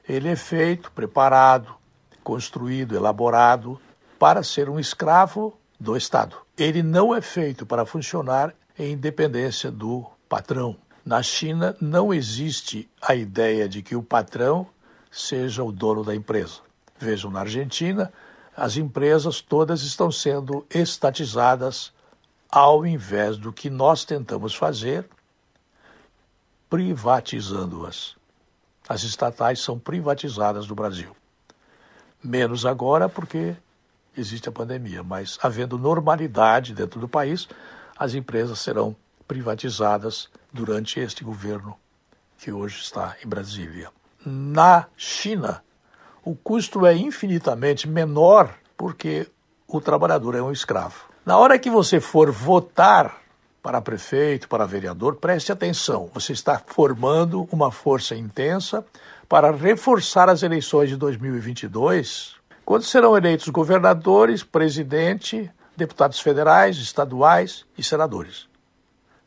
Ele 0.08 0.30
é 0.30 0.36
feito, 0.36 0.92
preparado, 0.92 1.76
construído, 2.24 2.96
elaborado 2.96 3.80
para 4.18 4.42
ser 4.42 4.70
um 4.70 4.80
escravo 4.80 5.58
do 5.80 5.96
Estado. 5.96 6.38
Ele 6.58 6.82
não 6.82 7.14
é 7.14 7.22
feito 7.22 7.66
para 7.66 7.86
funcionar 7.86 8.54
em 8.78 8.94
independência 8.94 9.70
do 9.70 10.06
patrão. 10.28 10.76
Na 11.06 11.22
China 11.22 11.76
não 11.80 12.14
existe 12.14 12.90
a 13.02 13.16
ideia 13.16 13.68
de 13.68 13.82
que 13.82 13.96
o 13.96 14.04
patrão 14.04 14.68
seja 15.12 15.64
o 15.64 15.72
dono 15.72 16.04
da 16.04 16.16
empresa. 16.16 16.60
Vejam, 16.98 17.32
na 17.32 17.42
Argentina, 17.42 18.12
as 18.56 18.78
empresas 18.78 19.42
todas 19.42 19.82
estão 19.84 20.12
sendo 20.12 20.66
estatizadas 20.70 21.94
ao 22.50 22.86
invés 22.86 23.38
do 23.38 23.54
que 23.54 23.70
nós 23.70 24.04
tentamos 24.04 24.56
fazer, 24.56 25.08
privatizando-as. 26.70 28.16
As 28.88 29.04
estatais 29.04 29.60
são 29.60 29.78
privatizadas 29.78 30.68
no 30.68 30.76
Brasil. 30.76 31.16
Menos 32.24 32.66
agora 32.66 33.08
porque 33.08 33.56
existe 34.18 34.50
a 34.50 34.52
pandemia, 34.52 35.04
mas 35.04 35.38
havendo 35.42 35.78
normalidade 35.78 36.74
dentro 36.74 37.00
do 37.00 37.08
país, 37.08 37.48
as 37.98 38.14
empresas 38.14 38.60
serão 38.60 38.96
privatizadas 39.28 40.28
durante 40.52 41.00
este 41.00 41.24
governo 41.24 41.78
que 42.38 42.52
hoje 42.52 42.82
está 42.82 43.16
em 43.24 43.28
Brasília. 43.28 43.92
Na 44.26 44.88
China, 44.98 45.64
o 46.24 46.36
custo 46.36 46.86
é 46.86 46.96
infinitamente 46.96 47.88
menor 47.88 48.54
porque 48.76 49.28
o 49.68 49.80
trabalhador 49.80 50.36
é 50.36 50.42
um 50.42 50.52
escravo. 50.52 51.06
Na 51.26 51.38
hora 51.38 51.60
que 51.60 51.70
você 51.70 52.00
for 52.00 52.32
votar 52.32 53.22
para 53.62 53.82
prefeito, 53.82 54.48
para 54.48 54.66
vereador, 54.66 55.16
preste 55.16 55.52
atenção. 55.52 56.10
Você 56.14 56.34
está 56.34 56.62
formando 56.66 57.48
uma 57.52 57.72
força 57.72 58.16
intensa 58.16 58.86
para 59.28 59.52
reforçar 59.52 60.30
as 60.30 60.44
eleições 60.44 60.90
de 60.90 60.98
2022, 60.98 62.36
quando 62.66 62.84
serão 62.84 63.16
eleitos 63.16 63.50
governadores, 63.50 64.44
presidente, 64.44 65.52
deputados 65.78 66.20
federais, 66.20 66.78
estaduais 66.78 67.66
e 67.78 67.84
senadores. 67.84 68.48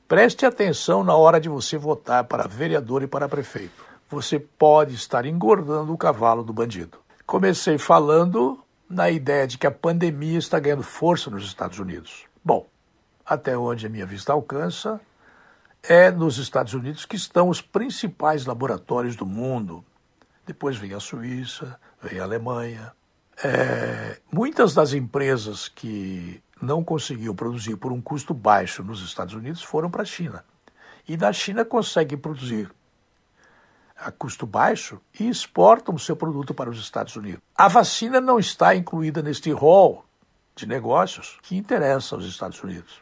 Preste 0.09 0.45
atenção 0.45 1.05
na 1.05 1.14
hora 1.14 1.40
de 1.40 1.49
você 1.49 1.78
votar 1.78 2.24
para 2.24 2.49
vereador 2.49 3.03
e 3.03 3.07
para 3.07 3.28
prefeito. 3.28 3.91
Você 4.12 4.38
pode 4.38 4.94
estar 4.94 5.24
engordando 5.24 5.90
o 5.90 5.96
cavalo 5.96 6.44
do 6.44 6.52
bandido. 6.52 6.98
Comecei 7.24 7.78
falando 7.78 8.62
na 8.86 9.08
ideia 9.08 9.46
de 9.46 9.56
que 9.56 9.66
a 9.66 9.70
pandemia 9.70 10.38
está 10.38 10.60
ganhando 10.60 10.82
força 10.82 11.30
nos 11.30 11.46
Estados 11.46 11.78
Unidos. 11.78 12.26
Bom, 12.44 12.66
até 13.24 13.56
onde 13.56 13.86
a 13.86 13.88
minha 13.88 14.04
vista 14.04 14.34
alcança, 14.34 15.00
é 15.82 16.10
nos 16.10 16.36
Estados 16.36 16.74
Unidos 16.74 17.06
que 17.06 17.16
estão 17.16 17.48
os 17.48 17.62
principais 17.62 18.44
laboratórios 18.44 19.16
do 19.16 19.24
mundo. 19.24 19.82
Depois 20.46 20.76
vem 20.76 20.92
a 20.92 21.00
Suíça, 21.00 21.80
vem 22.02 22.20
a 22.20 22.24
Alemanha. 22.24 22.92
É, 23.42 24.20
muitas 24.30 24.74
das 24.74 24.92
empresas 24.92 25.68
que 25.68 26.42
não 26.60 26.84
conseguiu 26.84 27.34
produzir 27.34 27.76
por 27.76 27.90
um 27.90 28.00
custo 28.02 28.34
baixo 28.34 28.82
nos 28.82 29.02
Estados 29.02 29.32
Unidos 29.32 29.62
foram 29.62 29.90
para 29.90 30.02
a 30.02 30.04
China. 30.04 30.44
E 31.08 31.16
da 31.16 31.32
China 31.32 31.64
conseguem 31.64 32.18
produzir 32.18 32.70
a 34.05 34.11
custo 34.11 34.46
baixo 34.46 35.00
e 35.18 35.28
exportam 35.28 35.96
seu 35.96 36.16
produto 36.16 36.53
para 36.53 36.68
os 36.68 36.78
Estados 36.78 37.14
Unidos. 37.16 37.40
A 37.57 37.68
vacina 37.68 38.20
não 38.20 38.38
está 38.38 38.74
incluída 38.74 39.22
neste 39.22 39.50
rol 39.53 40.05
de 40.55 40.66
negócios 40.66 41.38
que 41.42 41.57
interessa 41.57 42.14
aos 42.14 42.24
Estados 42.24 42.62
Unidos. 42.62 43.00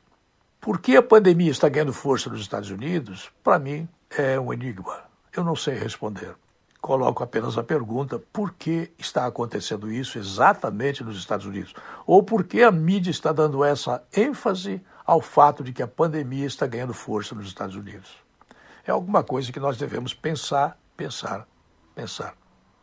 Por 0.61 0.79
que 0.79 0.97
a 0.97 1.03
pandemia 1.03 1.51
está 1.51 1.69
ganhando 1.69 1.93
força 1.93 2.29
nos 2.29 2.43
Estados 2.43 2.71
Unidos? 2.71 3.31
Para 3.43 3.59
mim, 3.59 3.89
é 4.11 4.39
um 4.39 4.53
enigma. 4.53 5.05
Eu 5.35 5.43
não 5.43 5.57
sei 5.57 5.75
responder. 5.75 6.35
Coloco 6.81 7.23
apenas 7.23 7.57
a 7.57 7.63
pergunta: 7.63 8.19
por 8.33 8.53
que 8.53 8.91
está 8.99 9.27
acontecendo 9.27 9.91
isso 9.91 10.19
exatamente 10.19 11.03
nos 11.03 11.17
Estados 11.17 11.47
Unidos? 11.47 11.75
Ou 12.07 12.23
por 12.23 12.45
que 12.45 12.63
a 12.63 12.71
mídia 12.71 13.11
está 13.11 13.33
dando 13.33 13.65
essa 13.65 14.03
ênfase 14.15 14.83
ao 15.07 15.21
fato 15.21 15.65
de 15.65 15.73
que 15.73 15.83
a 15.83 15.89
pandemia 15.89 16.47
está 16.47 16.67
ganhando 16.67 16.95
força 16.95 17.35
nos 17.35 17.47
Estados 17.47 17.77
Unidos? 17.77 18.11
É 18.87 18.91
alguma 18.91 19.23
coisa 19.23 19.53
que 19.53 19.61
nós 19.61 19.77
devemos 19.77 20.15
pensar, 20.15 20.77
pensar, 21.01 21.47
pensar. 21.95 22.35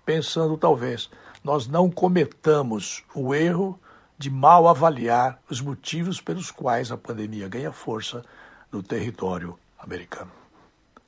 Pensando, 0.04 0.58
talvez, 0.58 1.08
nós 1.44 1.68
não 1.68 1.88
cometamos 1.88 3.04
o 3.14 3.36
erro 3.36 3.80
de 4.18 4.32
mal 4.32 4.68
avaliar 4.68 5.40
os 5.48 5.62
motivos 5.62 6.20
pelos 6.20 6.50
quais 6.50 6.92
a 6.92 6.98
pandemia 6.98 7.48
ganha 7.48 7.72
força 7.72 8.24
no 8.72 8.82
território 8.82 9.56
americano. 9.78 10.32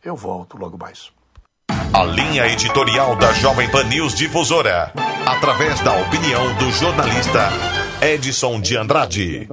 Eu 0.04 0.16
volto 0.16 0.56
logo 0.56 0.78
mais. 0.78 1.12
A 1.92 2.04
linha 2.04 2.46
editorial 2.46 3.16
da 3.16 3.34
Jovem 3.34 3.72
Pan 3.72 3.86
News 3.86 4.14
Difusora, 4.14 4.94
através 5.26 5.80
da 5.80 6.00
opinião 6.00 6.56
do 6.58 6.70
jornalista 6.72 7.50
Edson 8.04 8.62
de 8.62 8.78
Andrade. 8.78 9.50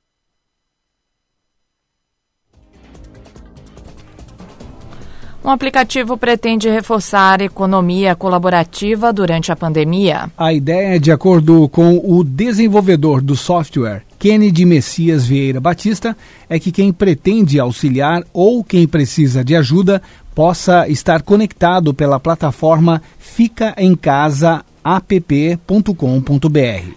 Um 5.45 5.51
aplicativo 5.51 6.17
pretende 6.17 6.69
reforçar 6.69 7.41
a 7.41 7.45
economia 7.45 8.17
colaborativa 8.17 9.13
durante 9.13 9.53
a 9.53 9.57
pandemia. 9.57 10.31
A 10.37 10.53
ideia, 10.53 10.99
de 10.99 11.13
acordo 11.13 11.69
com 11.69 12.01
o 12.05 12.25
desenvolvedor 12.25 13.23
do 13.23 13.37
software, 13.37 14.03
Kennedy 14.19 14.65
Messias 14.65 15.27
Vieira 15.27 15.61
Batista, 15.61 16.17
é 16.51 16.59
que 16.59 16.73
quem 16.73 16.93
pretende 16.93 17.61
auxiliar 17.61 18.25
ou 18.33 18.65
quem 18.65 18.87
precisa 18.87 19.45
de 19.45 19.55
ajuda 19.55 20.03
possa 20.35 20.89
estar 20.89 21.23
conectado 21.23 21.95
pela 21.95 22.19
plataforma 22.19 23.01
Fica 23.19 23.75
em 23.79 23.95
Casa 23.95 24.65
app.com.br. 24.85 25.55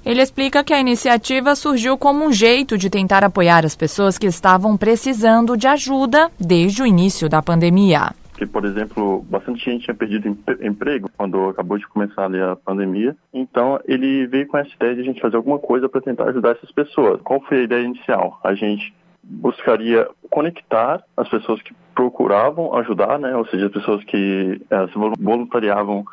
Ele 0.06 0.22
explica 0.22 0.64
que 0.64 0.74
a 0.74 0.80
iniciativa 0.80 1.56
surgiu 1.56 1.98
como 1.98 2.26
um 2.26 2.32
jeito 2.32 2.78
de 2.78 2.89
tentar 2.89 3.24
apoiar 3.24 3.66
as 3.66 3.76
pessoas 3.76 4.18
que 4.18 4.28
estavam 4.28 4.78
precisando 4.78 5.58
de 5.58 5.68
ajuda 5.68 6.32
desde 6.39 6.82
o 6.82 6.86
início 6.86 7.28
da 7.28 7.42
pandemia 7.42 8.14
por 8.46 8.66
exemplo, 8.66 9.26
bastante 9.30 9.64
gente 9.64 9.86
tinha 9.86 9.96
perdido 9.96 10.38
emprego 10.62 11.10
quando 11.18 11.50
acabou 11.50 11.78
de 11.78 11.88
começar 11.88 12.26
ali 12.26 12.42
a 12.42 12.56
pandemia. 12.56 13.16
Então, 13.34 13.80
ele 13.86 14.28
veio 14.28 14.48
com 14.48 14.58
essa 14.58 14.74
ideia 14.74 14.96
de 14.96 15.02
a 15.02 15.04
gente 15.04 15.22
fazer 15.22 15.36
alguma 15.36 15.60
coisa 15.60 15.88
para 15.88 16.02
tentar 16.02 16.30
ajudar 16.30 16.52
essas 16.52 16.72
pessoas. 16.72 17.22
Qual 17.22 17.42
foi 17.42 17.60
a 17.60 17.64
ideia 17.64 17.84
inicial? 17.84 18.39
A 18.44 18.54
gente 18.54 18.94
buscaria 19.24 20.08
conectar 20.30 21.04
as 21.16 21.30
pessoas 21.30 21.62
que 21.62 21.74
procuravam 21.94 22.76
ajudar, 22.78 23.20
né? 23.20 23.36
Ou 23.36 23.46
seja, 23.48 23.68
as 23.68 23.72
pessoas 23.72 24.04
que 24.06 24.62
é, 24.70 24.88
se 24.88 24.94
voluntariavam 25.20 26.04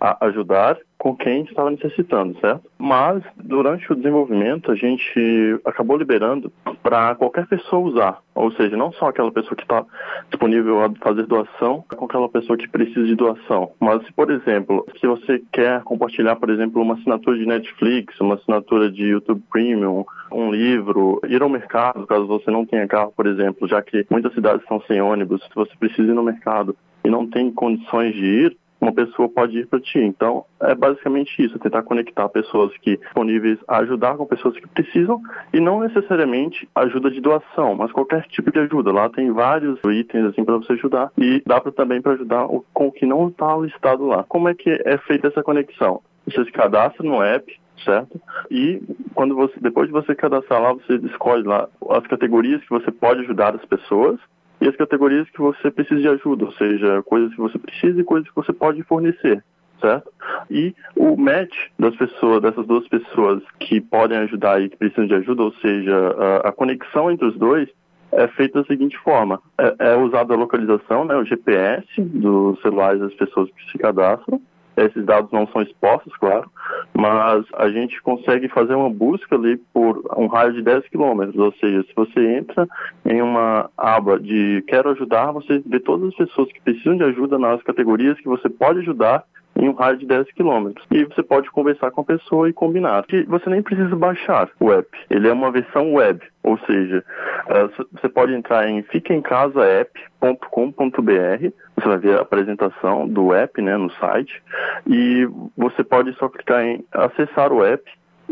a 0.00 0.26
ajudar 0.26 0.76
com 1.04 1.14
quem 1.14 1.42
estava 1.42 1.70
necessitando, 1.70 2.34
certo? 2.40 2.62
Mas 2.78 3.22
durante 3.36 3.92
o 3.92 3.94
desenvolvimento 3.94 4.72
a 4.72 4.74
gente 4.74 5.60
acabou 5.62 5.98
liberando 5.98 6.50
para 6.82 7.14
qualquer 7.14 7.46
pessoa 7.46 7.82
usar, 7.82 8.18
ou 8.34 8.50
seja, 8.52 8.74
não 8.74 8.90
só 8.90 9.08
aquela 9.08 9.30
pessoa 9.30 9.54
que 9.54 9.64
está 9.64 9.84
disponível 10.30 10.82
a 10.82 10.90
fazer 11.02 11.26
doação, 11.26 11.84
com 11.94 12.06
aquela 12.06 12.26
pessoa 12.26 12.56
que 12.56 12.66
precisa 12.66 13.04
de 13.04 13.14
doação. 13.14 13.72
Mas 13.78 14.00
por 14.12 14.30
exemplo, 14.30 14.86
se 14.98 15.06
você 15.06 15.42
quer 15.52 15.82
compartilhar, 15.82 16.36
por 16.36 16.48
exemplo, 16.48 16.80
uma 16.80 16.94
assinatura 16.94 17.36
de 17.36 17.44
Netflix, 17.44 18.18
uma 18.18 18.36
assinatura 18.36 18.90
de 18.90 19.02
YouTube 19.02 19.42
Premium, 19.52 20.06
um 20.32 20.50
livro, 20.50 21.20
ir 21.28 21.42
ao 21.42 21.50
mercado, 21.50 22.06
caso 22.06 22.26
você 22.26 22.50
não 22.50 22.64
tenha 22.64 22.88
carro, 22.88 23.12
por 23.14 23.26
exemplo, 23.26 23.68
já 23.68 23.82
que 23.82 24.06
muitas 24.10 24.32
cidades 24.32 24.62
estão 24.62 24.80
sem 24.86 25.02
ônibus, 25.02 25.42
se 25.42 25.54
você 25.54 25.72
precisa 25.78 26.10
ir 26.10 26.14
no 26.14 26.22
mercado 26.22 26.74
e 27.04 27.10
não 27.10 27.26
tem 27.26 27.50
condições 27.50 28.14
de 28.14 28.24
ir, 28.24 28.56
uma 28.84 28.92
pessoa 28.92 29.28
pode 29.28 29.58
ir 29.58 29.66
para 29.66 29.80
ti. 29.80 29.98
Então, 29.98 30.44
é 30.60 30.74
basicamente 30.74 31.42
isso, 31.42 31.58
tentar 31.58 31.82
conectar 31.82 32.28
pessoas 32.28 32.76
que 32.78 32.96
disponíveis 32.98 33.58
a 33.66 33.78
ajudar 33.78 34.16
com 34.16 34.26
pessoas 34.26 34.54
que 34.56 34.68
precisam 34.68 35.20
e 35.52 35.60
não 35.60 35.80
necessariamente 35.80 36.68
ajuda 36.74 37.10
de 37.10 37.20
doação, 37.20 37.74
mas 37.74 37.92
qualquer 37.92 38.22
tipo 38.28 38.52
de 38.52 38.60
ajuda. 38.60 38.92
Lá 38.92 39.08
tem 39.08 39.30
vários 39.32 39.78
itens 39.84 40.26
assim 40.26 40.44
para 40.44 40.56
você 40.56 40.74
ajudar 40.74 41.10
e 41.18 41.42
dá 41.46 41.60
para 41.60 41.72
também 41.72 42.00
para 42.00 42.12
ajudar 42.12 42.46
com 42.72 42.88
o 42.88 42.92
que 42.92 43.06
não 43.06 43.28
está 43.28 43.56
listado 43.56 44.06
lá. 44.06 44.24
Como 44.28 44.48
é 44.48 44.54
que 44.54 44.70
é 44.84 44.98
feita 44.98 45.28
essa 45.28 45.42
conexão? 45.42 46.00
Você 46.26 46.44
se 46.44 46.52
cadastra 46.52 47.06
no 47.06 47.22
app, 47.22 47.52
certo? 47.84 48.20
E 48.50 48.82
quando 49.14 49.34
você, 49.34 49.54
depois 49.60 49.86
de 49.86 49.92
você 49.92 50.14
cadastrar 50.14 50.60
lá, 50.60 50.72
você 50.72 50.94
escolhe 51.06 51.42
lá 51.42 51.68
as 51.90 52.06
categorias 52.06 52.62
que 52.62 52.70
você 52.70 52.90
pode 52.90 53.20
ajudar 53.20 53.54
as 53.54 53.64
pessoas 53.64 54.18
e 54.64 54.68
as 54.68 54.76
categorias 54.76 55.28
que 55.28 55.40
você 55.42 55.70
precisa 55.70 56.00
de 56.00 56.08
ajuda, 56.08 56.46
ou 56.46 56.52
seja, 56.52 57.02
coisas 57.02 57.30
que 57.34 57.40
você 57.40 57.58
precisa 57.58 58.00
e 58.00 58.04
coisas 58.04 58.26
que 58.26 58.34
você 58.34 58.50
pode 58.50 58.82
fornecer, 58.84 59.44
certo? 59.78 60.10
E 60.50 60.74
o 60.96 61.18
match 61.18 61.54
das 61.78 61.94
pessoas, 61.96 62.40
dessas 62.40 62.66
duas 62.66 62.88
pessoas 62.88 63.42
que 63.60 63.78
podem 63.78 64.16
ajudar 64.16 64.62
e 64.62 64.70
que 64.70 64.78
precisam 64.78 65.06
de 65.06 65.16
ajuda, 65.16 65.42
ou 65.42 65.52
seja, 65.56 65.94
a, 66.18 66.48
a 66.48 66.52
conexão 66.52 67.10
entre 67.10 67.26
os 67.26 67.36
dois 67.36 67.68
é 68.12 68.26
feita 68.28 68.62
da 68.62 68.66
seguinte 68.66 68.96
forma: 69.00 69.38
é, 69.58 69.90
é 69.92 69.96
usada 69.96 70.32
a 70.32 70.38
localização, 70.38 71.04
né, 71.04 71.14
o 71.14 71.26
GPS 71.26 71.84
dos 72.00 72.58
celulares 72.62 73.00
das 73.00 73.12
pessoas 73.12 73.50
que 73.50 73.70
se 73.70 73.76
cadastram, 73.76 74.40
Esses 74.76 75.04
dados 75.04 75.30
não 75.30 75.46
são 75.48 75.62
expostos, 75.62 76.12
claro, 76.16 76.50
mas 76.92 77.44
a 77.54 77.68
gente 77.68 78.00
consegue 78.02 78.48
fazer 78.48 78.74
uma 78.74 78.90
busca 78.90 79.36
ali 79.36 79.56
por 79.72 80.02
um 80.16 80.26
raio 80.26 80.52
de 80.52 80.62
10 80.62 80.88
quilômetros, 80.88 81.36
ou 81.36 81.52
seja, 81.52 81.82
se 81.82 81.94
você 81.94 82.36
entra 82.36 82.66
em 83.04 83.22
uma 83.22 83.70
aba 83.76 84.18
de 84.18 84.64
quero 84.66 84.90
ajudar, 84.90 85.32
você 85.32 85.62
vê 85.64 85.78
todas 85.78 86.08
as 86.08 86.14
pessoas 86.16 86.50
que 86.52 86.60
precisam 86.60 86.96
de 86.96 87.04
ajuda 87.04 87.38
nas 87.38 87.62
categorias 87.62 88.18
que 88.18 88.28
você 88.28 88.48
pode 88.48 88.80
ajudar 88.80 89.24
em 89.58 89.68
um 89.68 89.72
raio 89.72 89.96
de 89.96 90.06
10 90.06 90.30
quilômetros. 90.32 90.84
E 90.90 91.04
você 91.04 91.22
pode 91.22 91.50
conversar 91.50 91.90
com 91.90 92.00
a 92.00 92.04
pessoa 92.04 92.48
e 92.48 92.52
combinar. 92.52 93.04
Que 93.06 93.22
você 93.24 93.48
nem 93.48 93.62
precisa 93.62 93.94
baixar 93.94 94.50
o 94.60 94.72
app. 94.72 94.88
Ele 95.08 95.28
é 95.28 95.32
uma 95.32 95.50
versão 95.50 95.94
web, 95.94 96.20
ou 96.42 96.58
seja, 96.58 97.04
uh, 97.46 97.86
você 97.92 98.08
pode 98.08 98.34
entrar 98.34 98.68
em 98.68 98.82
ficaemcasaapp.com.br, 98.82 101.52
você 101.76 101.88
vai 101.88 101.98
ver 101.98 102.18
a 102.18 102.22
apresentação 102.22 103.08
do 103.08 103.32
app 103.32 103.62
né, 103.62 103.76
no 103.76 103.90
site, 103.92 104.42
e 104.86 105.28
você 105.56 105.84
pode 105.84 106.12
só 106.14 106.28
clicar 106.28 106.64
em 106.64 106.84
acessar 106.92 107.52
o 107.52 107.64
app 107.64 107.82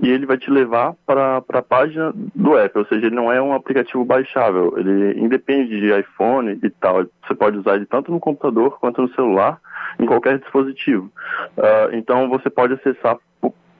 e 0.00 0.10
ele 0.10 0.26
vai 0.26 0.38
te 0.38 0.50
levar 0.50 0.94
para 1.06 1.42
a 1.48 1.62
página 1.62 2.12
do 2.14 2.56
app, 2.56 2.78
ou 2.78 2.86
seja, 2.86 3.06
ele 3.06 3.14
não 3.14 3.32
é 3.32 3.42
um 3.42 3.52
aplicativo 3.52 4.04
baixável, 4.04 4.74
ele 4.76 5.20
independe 5.20 5.80
de 5.80 5.98
iPhone 5.98 6.58
e 6.62 6.70
tal, 6.70 7.04
você 7.26 7.34
pode 7.34 7.58
usar 7.58 7.76
ele 7.76 7.86
tanto 7.86 8.10
no 8.10 8.20
computador 8.20 8.78
quanto 8.78 9.02
no 9.02 9.14
celular, 9.14 9.60
em 9.98 10.06
qualquer 10.06 10.38
dispositivo. 10.38 11.10
Uh, 11.56 11.94
então 11.94 12.28
você 12.28 12.48
pode 12.48 12.74
acessar 12.74 13.18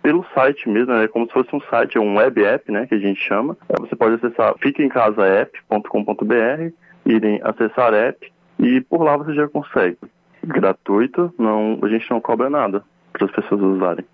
pelo 0.03 0.27
site 0.35 0.69
mesmo, 0.69 0.93
né, 0.93 1.07
como 1.09 1.27
se 1.27 1.33
fosse 1.33 1.55
um 1.55 1.61
site, 1.63 1.99
um 1.99 2.17
web 2.17 2.45
app, 2.45 2.71
né, 2.71 2.87
que 2.87 2.95
a 2.95 2.99
gente 2.99 3.21
chama. 3.21 3.57
Uh, 3.69 3.81
você 3.81 3.97
pode 3.97 4.17
acessar 4.17 4.55
ficaemcasaapp.com.br, 4.59 6.73
irem 7.07 7.41
acessar 7.43 7.95
app 7.95 8.31
e 8.59 8.83
por 8.83 9.03
lá 9.03 9.17
você 9.17 9.33
já 9.35 9.49
consegue. 9.49 9.97
Gratuito, 10.45 11.33
não, 11.39 11.79
a 11.83 11.89
gente 11.89 12.11
não 12.11 12.21
cobra 12.21 12.51
nada 12.51 12.83
para 13.13 13.27
as 13.27 13.33
pessoas 13.33 13.61
usarem. 13.61 14.05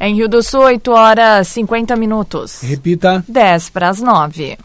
Em 0.00 0.14
Rio 0.14 0.28
do 0.28 0.42
Sul, 0.42 0.60
8 0.60 0.90
horas 0.92 1.48
50 1.48 1.96
minutos. 1.96 2.60
Repita. 2.62 3.24
10 3.28 3.70
para 3.70 3.88
as 3.88 4.00
9. 4.00 4.56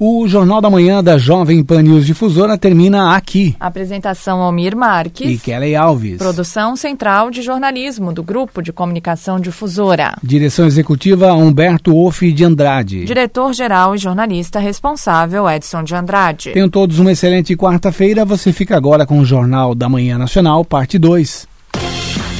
O 0.00 0.28
Jornal 0.28 0.60
da 0.60 0.70
Manhã 0.70 1.02
da 1.02 1.18
Jovem 1.18 1.64
Pan 1.64 1.82
News 1.82 2.06
Difusora 2.06 2.56
termina 2.56 3.16
aqui. 3.16 3.56
Apresentação 3.58 4.40
Almir 4.40 4.76
Marques. 4.76 5.28
E 5.28 5.38
Kelly 5.38 5.74
Alves. 5.74 6.18
Produção 6.18 6.76
Central 6.76 7.32
de 7.32 7.42
Jornalismo 7.42 8.12
do 8.12 8.22
Grupo 8.22 8.62
de 8.62 8.72
Comunicação 8.72 9.40
Difusora. 9.40 10.16
Direção 10.22 10.66
Executiva 10.66 11.32
Humberto 11.32 11.96
Off 11.96 12.30
de 12.30 12.44
Andrade. 12.44 13.06
Diretor-Geral 13.06 13.96
e 13.96 13.98
jornalista 13.98 14.60
responsável 14.60 15.50
Edson 15.50 15.82
de 15.82 15.96
Andrade. 15.96 16.52
Tenham 16.52 16.68
todos 16.68 17.00
uma 17.00 17.10
excelente 17.10 17.56
quarta-feira. 17.56 18.24
Você 18.24 18.52
fica 18.52 18.76
agora 18.76 19.04
com 19.04 19.18
o 19.18 19.24
Jornal 19.24 19.74
da 19.74 19.88
Manhã 19.88 20.16
Nacional, 20.16 20.64
parte 20.64 20.96
2. 20.96 21.48